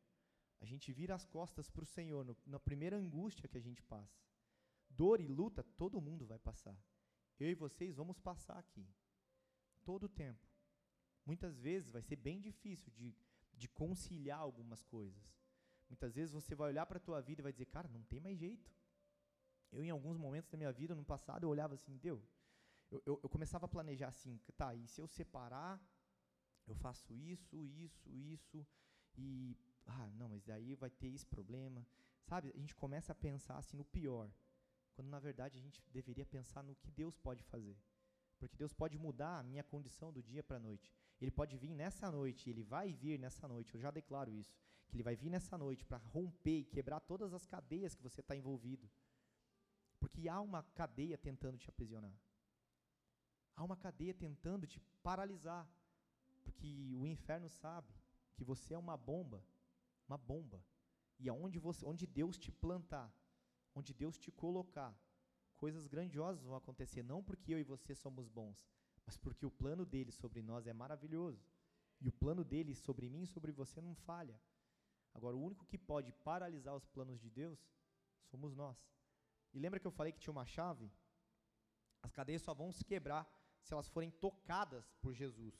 [0.60, 3.82] A gente vira as costas para o Senhor no, na primeira angústia que a gente
[3.82, 4.22] passa.
[4.88, 6.78] Dor e luta, todo mundo vai passar.
[7.40, 8.86] Eu e vocês vamos passar aqui.
[9.84, 10.46] Todo o tempo.
[11.24, 13.14] Muitas vezes vai ser bem difícil de,
[13.54, 15.34] de conciliar algumas coisas.
[15.88, 18.20] Muitas vezes você vai olhar para a tua vida e vai dizer, cara, não tem
[18.20, 18.70] mais jeito.
[19.70, 22.22] Eu, em alguns momentos da minha vida, no passado, eu olhava assim, deu.
[22.90, 25.80] Eu, eu, eu começava a planejar assim, tá, e se eu separar,
[26.66, 28.66] eu faço isso, isso, isso,
[29.16, 29.56] e,
[29.86, 31.86] ah, não, mas daí vai ter esse problema.
[32.22, 34.30] Sabe, a gente começa a pensar assim no pior,
[34.94, 37.76] quando na verdade a gente deveria pensar no que Deus pode fazer.
[38.38, 40.92] Porque Deus pode mudar a minha condição do dia para a noite.
[41.20, 44.54] Ele pode vir nessa noite, ele vai vir nessa noite, eu já declaro isso,
[44.88, 48.20] que ele vai vir nessa noite para romper e quebrar todas as cadeias que você
[48.20, 48.90] está envolvido.
[49.98, 52.14] Porque há uma cadeia tentando te aprisionar.
[53.56, 55.66] Há uma cadeia tentando te paralisar.
[56.42, 57.94] Porque o inferno sabe
[58.34, 59.42] que você é uma bomba,
[60.06, 60.62] uma bomba.
[61.18, 63.10] E aonde você, onde Deus te plantar,
[63.74, 64.94] onde Deus te colocar,
[65.54, 68.64] coisas grandiosas vão acontecer, não porque eu e você somos bons,
[69.06, 71.44] mas porque o plano dele sobre nós é maravilhoso.
[72.00, 74.38] E o plano dele sobre mim e sobre você não falha.
[75.14, 77.58] Agora, o único que pode paralisar os planos de Deus
[78.24, 78.76] somos nós.
[79.52, 80.90] E lembra que eu falei que tinha uma chave?
[82.02, 83.24] As cadeias só vão se quebrar
[83.62, 85.54] se elas forem tocadas por Jesus.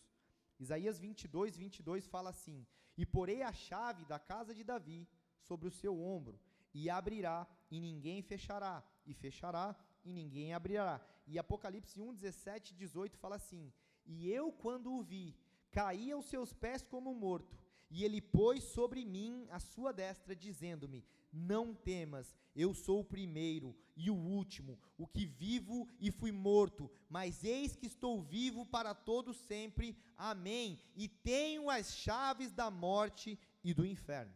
[0.59, 2.67] Isaías 22, 22 fala assim:
[2.97, 6.41] E porei a chave da casa de Davi sobre o seu ombro,
[6.73, 11.01] e abrirá, e ninguém fechará, e fechará, e ninguém abrirá.
[11.27, 13.73] E Apocalipse 1, 17 18 fala assim:
[14.05, 15.37] E eu, quando o vi,
[15.71, 17.59] caí aos seus pés como morto,
[17.91, 23.77] e ele pôs sobre mim a sua destra, dizendo-me: não temas, eu sou o primeiro
[23.97, 28.95] e o último, o que vivo e fui morto, mas eis que estou vivo para
[28.95, 29.97] todo sempre.
[30.17, 30.81] Amém.
[30.95, 34.33] E tenho as chaves da morte e do inferno.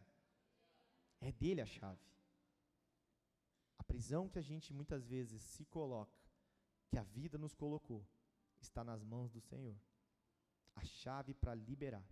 [1.21, 2.08] É dele a chave.
[3.89, 6.19] Prisão que a gente muitas vezes se coloca,
[6.89, 8.01] que a vida nos colocou,
[8.61, 9.75] está nas mãos do Senhor.
[10.75, 12.07] A chave para liberar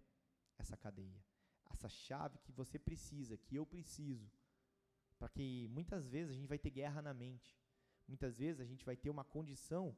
[0.57, 1.23] essa cadeia.
[1.69, 4.28] Essa chave que você precisa, que eu preciso
[5.19, 7.59] para que muitas vezes a gente vai ter guerra na mente.
[8.07, 9.95] Muitas vezes a gente vai ter uma condição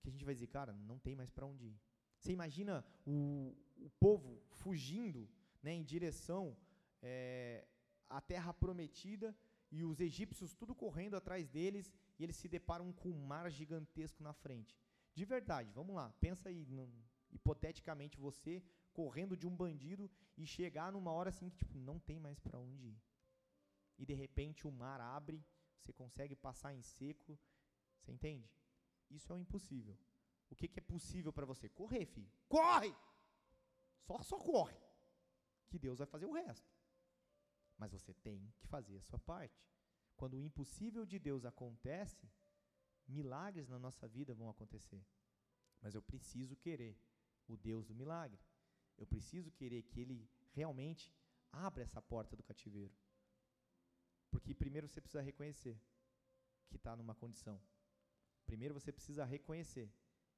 [0.00, 1.80] que a gente vai dizer, cara, não tem mais para onde ir.
[2.18, 5.28] Você imagina o, o povo fugindo
[5.62, 6.56] né, em direção
[7.00, 7.66] é,
[8.08, 9.34] à terra prometida
[9.72, 14.22] e os egípcios tudo correndo atrás deles e eles se deparam com um mar gigantesco
[14.22, 14.78] na frente.
[15.12, 16.88] De verdade, vamos lá, pensa aí, no,
[17.32, 18.62] hipoteticamente você
[18.92, 22.58] correndo de um bandido e chegar numa hora assim que tipo, não tem mais para
[22.58, 23.02] onde ir
[23.98, 25.44] e de repente o mar abre,
[25.78, 27.38] você consegue passar em seco.
[28.00, 28.50] Você entende?
[29.08, 29.96] Isso é o impossível.
[30.50, 31.68] O que, que é possível para você?
[31.68, 32.30] Correr, filho.
[32.48, 32.92] Corre!
[34.00, 34.76] Só, só corre.
[35.68, 36.68] Que Deus vai fazer o resto.
[37.82, 39.60] Mas você tem que fazer a sua parte.
[40.16, 42.30] Quando o impossível de Deus acontece,
[43.08, 45.04] milagres na nossa vida vão acontecer.
[45.80, 46.96] Mas eu preciso querer
[47.48, 48.38] o Deus do milagre.
[48.96, 51.12] Eu preciso querer que Ele realmente
[51.50, 52.94] abra essa porta do cativeiro.
[54.30, 55.76] Porque primeiro você precisa reconhecer
[56.68, 57.60] que está numa condição.
[58.46, 59.92] Primeiro você precisa reconhecer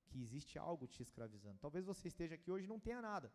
[0.08, 1.58] que existe algo te escravizando.
[1.58, 3.30] Talvez você esteja aqui hoje e não tenha nada.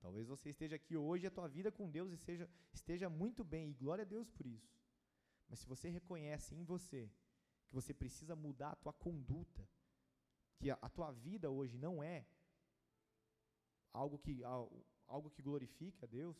[0.00, 3.74] Talvez você esteja aqui hoje a tua vida com Deus esteja, esteja muito bem, e
[3.74, 4.72] glória a Deus por isso.
[5.48, 7.10] Mas se você reconhece em você
[7.66, 9.68] que você precisa mudar a tua conduta,
[10.56, 12.26] que a, a tua vida hoje não é
[13.92, 14.42] algo que,
[15.06, 16.36] algo que glorifique a Deus,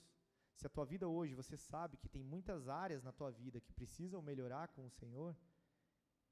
[0.55, 3.73] se a tua vida hoje você sabe que tem muitas áreas na tua vida que
[3.73, 5.37] precisam melhorar com o Senhor,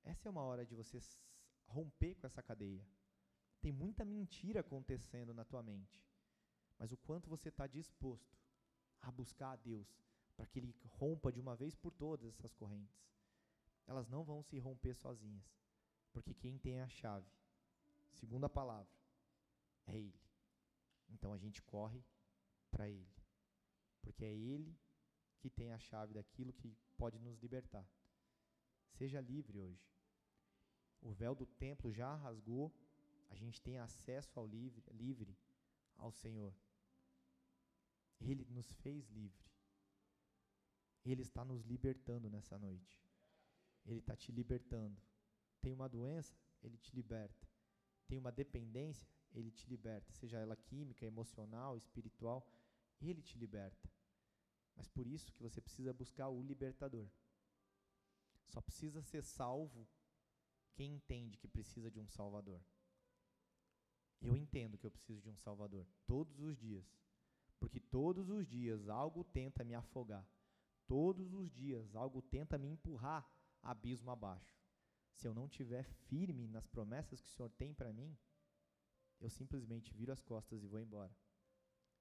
[0.02, 0.98] essa é uma hora de você
[1.66, 2.84] romper com essa cadeia.
[3.60, 6.04] Tem muita mentira acontecendo na tua mente,
[6.78, 8.38] mas o quanto você está disposto
[9.00, 9.88] a buscar a Deus
[10.36, 13.04] para que Ele rompa de uma vez por todas essas correntes.
[13.86, 15.44] Elas não vão se romper sozinhas,
[16.12, 17.30] porque quem tem a chave,
[18.10, 18.92] segundo a palavra,
[19.86, 20.20] é Ele.
[21.08, 22.04] Então a gente corre
[22.70, 23.16] para Ele
[24.06, 24.78] porque é Ele
[25.40, 27.84] que tem a chave daquilo que pode nos libertar.
[28.92, 29.84] Seja livre hoje.
[31.02, 32.72] O véu do templo já rasgou,
[33.28, 35.36] a gente tem acesso ao livre, livre
[35.96, 36.54] ao Senhor.
[38.20, 39.44] Ele nos fez livre.
[41.04, 43.00] Ele está nos libertando nessa noite.
[43.84, 45.00] Ele está te libertando.
[45.60, 46.36] Tem uma doença?
[46.62, 47.46] Ele te liberta.
[48.08, 49.08] Tem uma dependência?
[49.32, 50.12] Ele te liberta.
[50.12, 52.46] Seja ela química, emocional, espiritual,
[53.00, 53.90] Ele te liberta.
[54.74, 57.08] Mas por isso que você precisa buscar o libertador.
[58.48, 59.88] Só precisa ser salvo
[60.74, 62.60] quem entende que precisa de um Salvador.
[64.20, 66.86] Eu entendo que eu preciso de um Salvador todos os dias,
[67.58, 70.26] porque todos os dias algo tenta me afogar,
[70.86, 73.28] todos os dias algo tenta me empurrar
[73.62, 74.56] abismo abaixo.
[75.12, 78.16] Se eu não tiver firme nas promessas que o Senhor tem para mim,
[79.18, 81.14] eu simplesmente viro as costas e vou embora.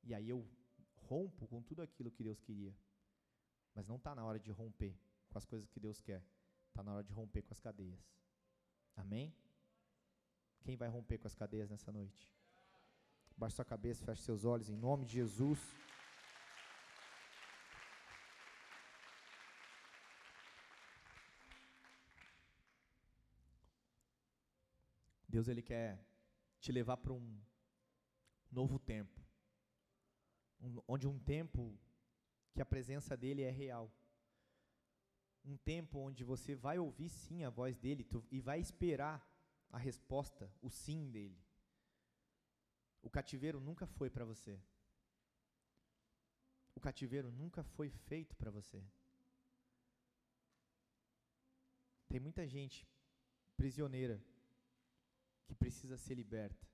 [0.03, 0.47] E aí eu
[0.95, 2.75] rompo com tudo aquilo que Deus queria.
[3.73, 4.97] Mas não está na hora de romper
[5.29, 6.23] com as coisas que Deus quer.
[6.67, 8.05] Está na hora de romper com as cadeias.
[8.95, 9.33] Amém?
[10.61, 12.33] Quem vai romper com as cadeias nessa noite?
[13.37, 15.59] Baixe sua cabeça, feche seus olhos em nome de Jesus.
[25.27, 26.01] Deus ele quer
[26.61, 27.41] te levar para um
[28.49, 29.21] novo tempo,
[30.61, 31.77] um, onde um tempo
[32.53, 33.91] que a presença dele é real,
[35.43, 39.29] um tempo onde você vai ouvir sim a voz dele tu, e vai esperar
[39.69, 41.44] a resposta, o sim dele.
[43.05, 44.59] O cativeiro nunca foi para você.
[46.73, 48.83] O cativeiro nunca foi feito para você.
[52.09, 52.85] Tem muita gente
[53.55, 54.19] prisioneira
[55.45, 56.67] que precisa ser liberta.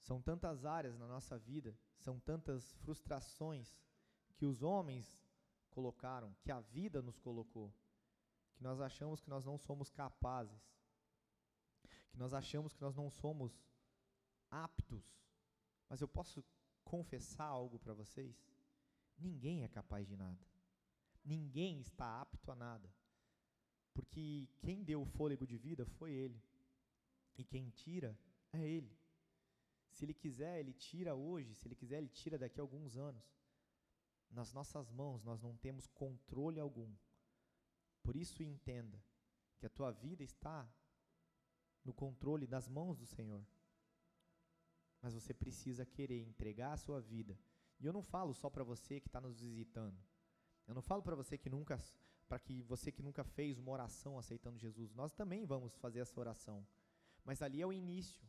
[0.00, 3.78] São tantas áreas na nossa vida, são tantas frustrações
[4.36, 5.06] que os homens
[5.70, 7.72] colocaram, que a vida nos colocou,
[8.54, 10.74] que nós achamos que nós não somos capazes,
[12.10, 13.62] que nós achamos que nós não somos
[14.52, 15.02] aptos.
[15.88, 16.44] Mas eu posso
[16.84, 18.36] confessar algo para vocês?
[19.18, 20.46] Ninguém é capaz de nada.
[21.24, 22.92] Ninguém está apto a nada.
[23.94, 26.42] Porque quem deu o fôlego de vida foi Ele.
[27.36, 28.18] E quem tira
[28.52, 28.96] é Ele.
[29.90, 31.54] Se Ele quiser, Ele tira hoje.
[31.54, 33.24] Se Ele quiser, Ele tira daqui a alguns anos.
[34.30, 36.90] Nas nossas mãos nós não temos controle algum.
[38.02, 39.02] Por isso entenda
[39.58, 40.68] que a tua vida está
[41.84, 43.44] no controle das mãos do Senhor.
[45.02, 47.36] Mas você precisa querer entregar a sua vida.
[47.80, 49.98] E eu não falo só para você que está nos visitando.
[50.68, 51.82] Eu não falo para você que nunca,
[52.28, 54.94] para que você que nunca fez uma oração aceitando Jesus.
[54.94, 56.64] Nós também vamos fazer essa oração.
[57.24, 58.24] Mas ali é o início.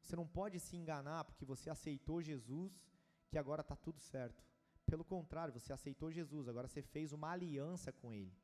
[0.00, 2.80] Você não pode se enganar porque você aceitou Jesus,
[3.28, 4.44] que agora está tudo certo.
[4.86, 8.36] Pelo contrário, você aceitou Jesus, agora você fez uma aliança com Ele.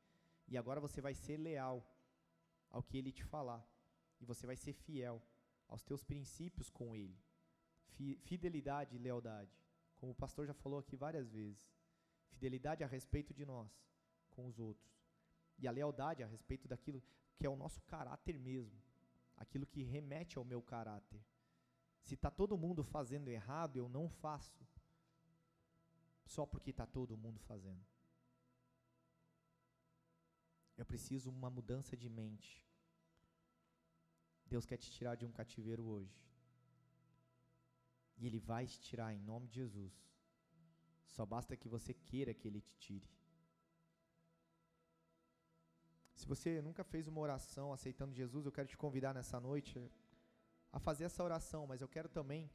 [0.47, 1.85] E agora você vai ser leal
[2.69, 3.65] ao que Ele te falar.
[4.19, 5.21] E você vai ser fiel
[5.67, 7.17] aos teus princípios com Ele.
[8.23, 9.51] Fidelidade e lealdade.
[9.97, 11.69] Como o pastor já falou aqui várias vezes.
[12.29, 13.69] Fidelidade a respeito de nós,
[14.29, 14.89] com os outros.
[15.57, 17.03] E a lealdade a respeito daquilo
[17.35, 18.81] que é o nosso caráter mesmo
[19.39, 21.21] aquilo que remete ao meu caráter.
[22.03, 24.67] Se está todo mundo fazendo errado, eu não faço,
[26.25, 27.83] só porque está todo mundo fazendo.
[30.77, 32.63] Eu preciso uma mudança de mente.
[34.45, 36.17] Deus quer te tirar de um cativeiro hoje.
[38.19, 39.93] E Ele vai te tirar em nome de Jesus.
[41.07, 43.09] Só basta que você queira que Ele te tire.
[46.13, 49.89] Se você nunca fez uma oração aceitando Jesus, eu quero te convidar nessa noite
[50.71, 52.51] a fazer essa oração, mas eu quero também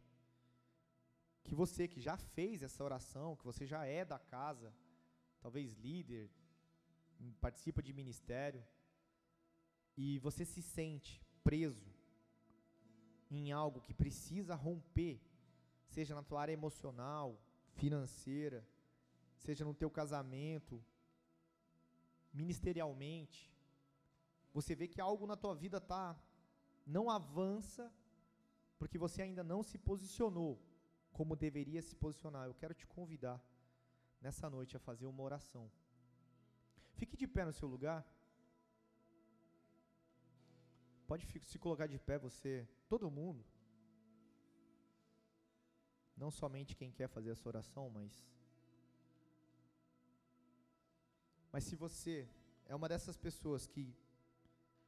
[1.43, 4.75] que você que já fez essa oração, que você já é da casa,
[5.41, 6.31] talvez líder,
[7.41, 8.62] participa de ministério,
[9.97, 11.93] e você se sente preso
[13.31, 15.21] em algo que precisa romper,
[15.95, 17.29] seja na tua área emocional,
[17.81, 18.61] financeira,
[19.45, 20.75] seja no teu casamento,
[22.33, 23.41] ministerialmente,
[24.53, 26.07] você vê que algo na tua vida tá
[26.97, 27.85] não avança
[28.79, 30.53] porque você ainda não se posicionou
[31.13, 32.47] como deveria se posicionar.
[32.47, 33.39] Eu quero te convidar
[34.21, 35.71] nessa noite a fazer uma oração.
[36.99, 38.01] Fique de pé no seu lugar.
[41.07, 43.45] Pode se colocar de pé você, todo mundo.
[46.17, 48.12] Não somente quem quer fazer essa oração, mas
[51.53, 52.29] mas se você
[52.67, 53.85] é uma dessas pessoas que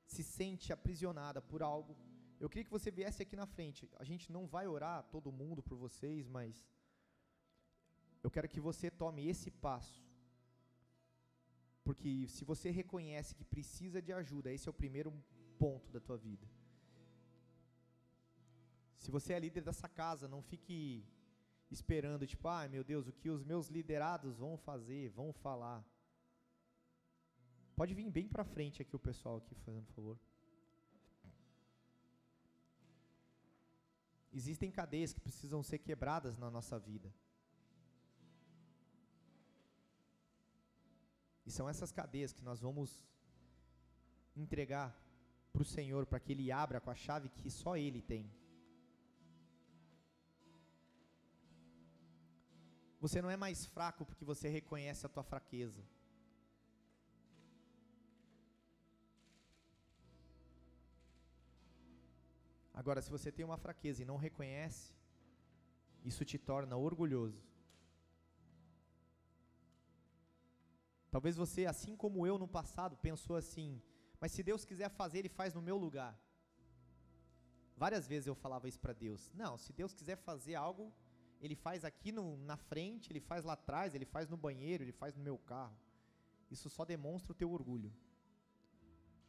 [0.05, 1.97] se sente aprisionada por algo,
[2.41, 3.89] eu queria que você viesse aqui na frente.
[3.97, 6.67] A gente não vai orar todo mundo por vocês, mas
[8.23, 10.05] eu quero que você tome esse passo.
[11.85, 15.13] Porque se você reconhece que precisa de ajuda, esse é o primeiro
[15.57, 16.47] ponto da tua vida.
[18.99, 21.07] Se você é líder dessa casa, não fique
[21.71, 25.85] esperando, tipo, ai meu Deus, o que os meus liderados vão fazer, vão falar.
[27.75, 30.19] Pode vir bem para frente aqui o pessoal aqui, fazendo favor.
[34.33, 37.13] Existem cadeias que precisam ser quebradas na nossa vida.
[41.45, 43.07] E são essas cadeias que nós vamos
[44.35, 44.95] entregar
[45.53, 48.31] para o Senhor, para que Ele abra com a chave que só Ele tem.
[53.07, 55.83] Você não é mais fraco porque você reconhece a tua fraqueza.
[62.75, 64.93] Agora, se você tem uma fraqueza e não reconhece,
[66.11, 67.41] isso te torna orgulhoso.
[71.09, 73.81] Talvez você, assim como eu no passado, pensou assim:
[74.21, 76.13] mas se Deus quiser fazer, Ele faz no meu lugar.
[77.77, 80.93] Várias vezes eu falava isso para Deus: não, se Deus quiser fazer algo,
[81.47, 84.93] Ele faz aqui no, na frente, Ele faz lá atrás, Ele faz no banheiro, Ele
[84.93, 85.79] faz no meu carro.
[86.51, 87.93] Isso só demonstra o teu orgulho.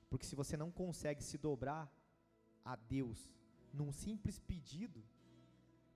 [0.09, 1.91] Porque se você não consegue se dobrar
[2.65, 3.20] a Deus
[3.72, 5.03] num simples pedido,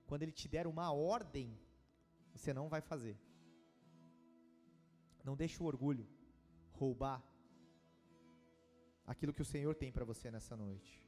[0.06, 1.58] quando Ele te der uma ordem,
[2.36, 3.18] você não vai fazer.
[5.24, 6.08] Não deixe o orgulho
[6.74, 7.24] roubar
[9.08, 11.01] aquilo que o Senhor tem para você nessa noite.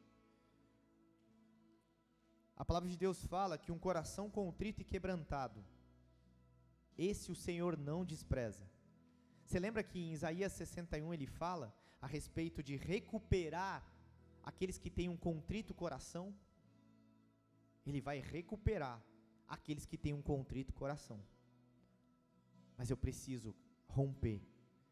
[2.56, 5.64] A palavra de Deus fala que um coração contrito e quebrantado,
[6.98, 8.70] esse o Senhor não despreza.
[9.46, 13.84] Você lembra que em Isaías 61 ele fala a respeito de recuperar
[14.44, 16.34] aqueles que têm um contrito coração?
[17.86, 19.04] Ele vai recuperar
[19.48, 21.20] aqueles que têm um contrito coração.
[22.78, 23.56] Mas eu preciso
[23.88, 24.42] romper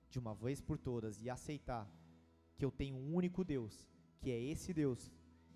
[0.09, 1.89] de uma vez por todas e aceitar
[2.57, 3.87] que eu tenho um único Deus,
[4.19, 5.11] que é esse Deus,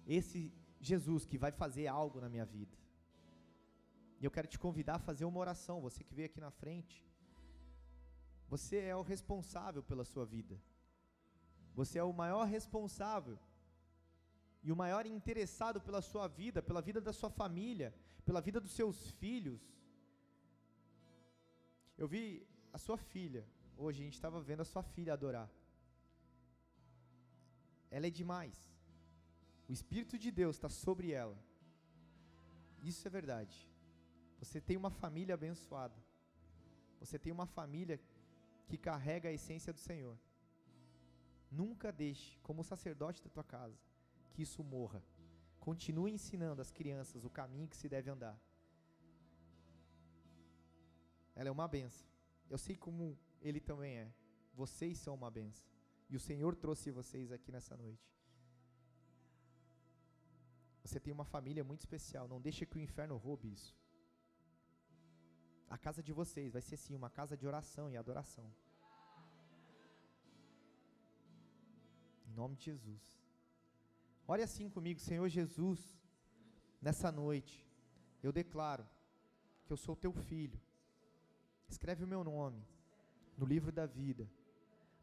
[0.07, 2.77] esse Jesus que vai fazer algo na minha vida.
[4.19, 7.05] E eu quero te convidar a fazer uma oração, você que veio aqui na frente.
[8.47, 10.59] Você é o responsável pela sua vida.
[11.73, 13.37] Você é o maior responsável
[14.63, 18.71] e o maior interessado pela sua vida, pela vida da sua família, pela vida dos
[18.71, 19.61] seus filhos.
[21.97, 23.45] Eu vi a sua filha,
[23.77, 25.49] hoje a gente estava vendo a sua filha adorar
[27.95, 28.74] ela é demais.
[29.67, 31.37] O Espírito de Deus está sobre ela.
[32.83, 33.67] Isso é verdade.
[34.39, 35.95] Você tem uma família abençoada.
[36.99, 37.99] Você tem uma família
[38.67, 40.17] que carrega a essência do Senhor.
[41.51, 43.79] Nunca deixe, como sacerdote da tua casa,
[44.33, 45.03] que isso morra.
[45.59, 48.39] Continue ensinando às crianças o caminho que se deve andar.
[51.35, 52.07] Ela é uma benção.
[52.49, 54.11] Eu sei como ele também é.
[54.53, 55.65] Vocês são uma benção.
[56.09, 58.15] E o Senhor trouxe vocês aqui nessa noite.
[60.85, 62.27] Você tem uma família muito especial.
[62.27, 63.75] Não deixe que o inferno roube isso.
[65.67, 68.47] A casa de vocês vai ser sim uma casa de oração e adoração.
[72.27, 73.03] Em nome de Jesus.
[74.27, 75.99] Ore assim comigo, Senhor Jesus.
[76.79, 77.67] Nessa noite,
[78.21, 78.87] eu declaro
[79.65, 80.61] que eu sou teu filho.
[81.67, 82.63] Escreve o meu nome
[83.35, 84.29] no livro da vida.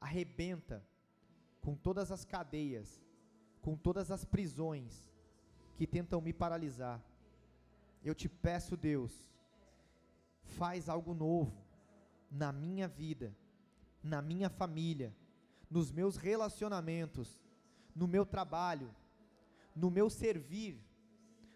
[0.00, 0.86] Arrebenta
[1.60, 3.02] com todas as cadeias,
[3.60, 5.11] com todas as prisões
[5.82, 7.02] que tentam me paralisar.
[8.04, 9.12] Eu te peço, Deus,
[10.44, 11.60] faz algo novo
[12.30, 13.36] na minha vida,
[14.00, 15.12] na minha família,
[15.68, 17.42] nos meus relacionamentos,
[17.96, 18.94] no meu trabalho,
[19.74, 20.80] no meu servir,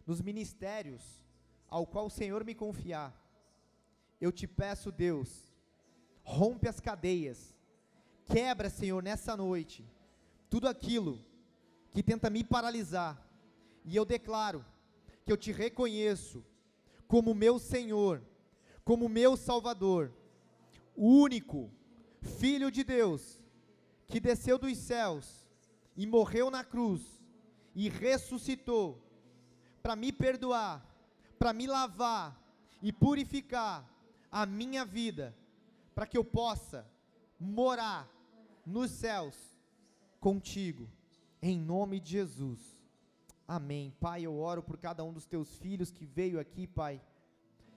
[0.04, 1.24] nos ministérios
[1.68, 3.14] ao qual o Senhor me confiar.
[4.20, 5.54] Eu te peço, Deus,
[6.24, 7.56] rompe as cadeias,
[8.24, 9.88] quebra, Senhor, nessa noite
[10.50, 11.24] tudo aquilo
[11.92, 13.24] que tenta me paralisar,
[13.86, 14.66] e eu declaro
[15.24, 16.44] que eu te reconheço
[17.06, 18.20] como meu Senhor,
[18.84, 20.12] como meu Salvador,
[20.96, 21.70] o único
[22.20, 23.40] Filho de Deus
[24.08, 25.48] que desceu dos céus
[25.96, 27.22] e morreu na cruz
[27.74, 29.00] e ressuscitou
[29.82, 30.84] para me perdoar,
[31.38, 32.42] para me lavar
[32.82, 33.88] e purificar
[34.30, 35.36] a minha vida,
[35.94, 36.90] para que eu possa
[37.38, 38.10] morar
[38.64, 39.36] nos céus
[40.18, 40.90] contigo,
[41.40, 42.75] em nome de Jesus.
[43.48, 43.94] Amém.
[44.00, 47.00] Pai, eu oro por cada um dos teus filhos que veio aqui, Pai,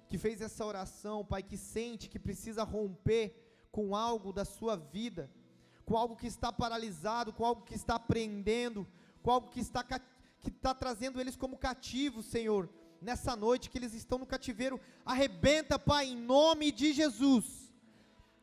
[0.07, 5.30] que fez essa oração, Pai, que sente que precisa romper com algo da sua vida,
[5.86, 8.88] com algo que está paralisado, com algo que está prendendo,
[9.22, 12.67] com algo que está, que está trazendo eles como cativos, Senhor,
[12.99, 14.82] nessa noite que eles estão no cativeiro.
[15.05, 17.72] Arrebenta, Pai, em nome de Jesus,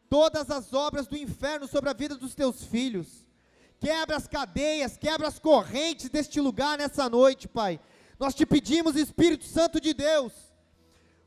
[0.08, 3.25] todas as obras do inferno sobre a vida dos teus filhos
[3.80, 7.78] Quebra as cadeias, quebra as correntes deste lugar nessa noite, Pai.
[8.18, 10.32] Nós te pedimos, Espírito Santo de Deus,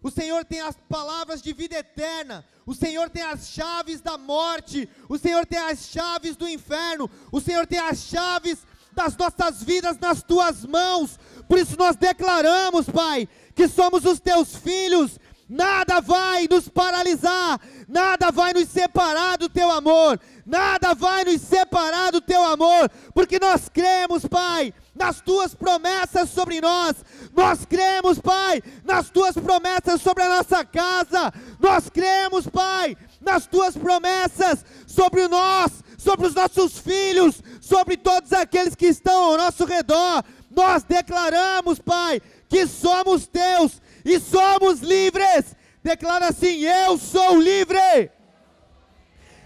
[0.01, 2.45] O Senhor tem as palavras de vida eterna.
[2.65, 4.87] O Senhor tem as chaves da morte.
[5.09, 7.09] O Senhor tem as chaves do inferno.
[7.31, 8.59] O Senhor tem as chaves
[8.93, 11.19] das nossas vidas nas tuas mãos.
[11.49, 15.19] Por isso nós declaramos, Pai, que somos os teus filhos.
[15.49, 22.11] Nada vai nos paralisar, nada vai nos separar do teu amor, nada vai nos separar
[22.11, 26.97] do teu amor, porque nós cremos, Pai, nas tuas promessas sobre nós,
[27.33, 33.75] nós cremos, Pai, nas tuas promessas sobre a nossa casa, nós cremos, Pai, nas tuas
[33.75, 40.23] promessas sobre nós, sobre os nossos filhos, sobre todos aqueles que estão ao nosso redor.
[40.51, 45.55] Nós declaramos, Pai, que somos teus e somos livres.
[45.83, 48.11] Declara assim: Eu sou livre.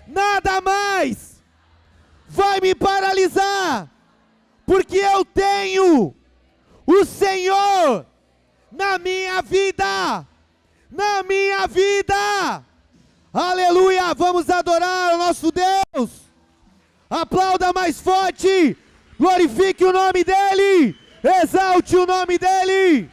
[0.07, 1.41] Nada mais
[2.27, 3.89] vai me paralisar,
[4.65, 6.15] porque eu tenho
[6.85, 8.05] o Senhor
[8.71, 10.27] na minha vida.
[10.89, 12.63] Na minha vida.
[13.33, 14.13] Aleluia!
[14.13, 16.11] Vamos adorar o nosso Deus.
[17.09, 18.77] Aplauda mais forte.
[19.19, 20.95] Glorifique o nome dEle.
[21.41, 23.09] Exalte o nome dEle.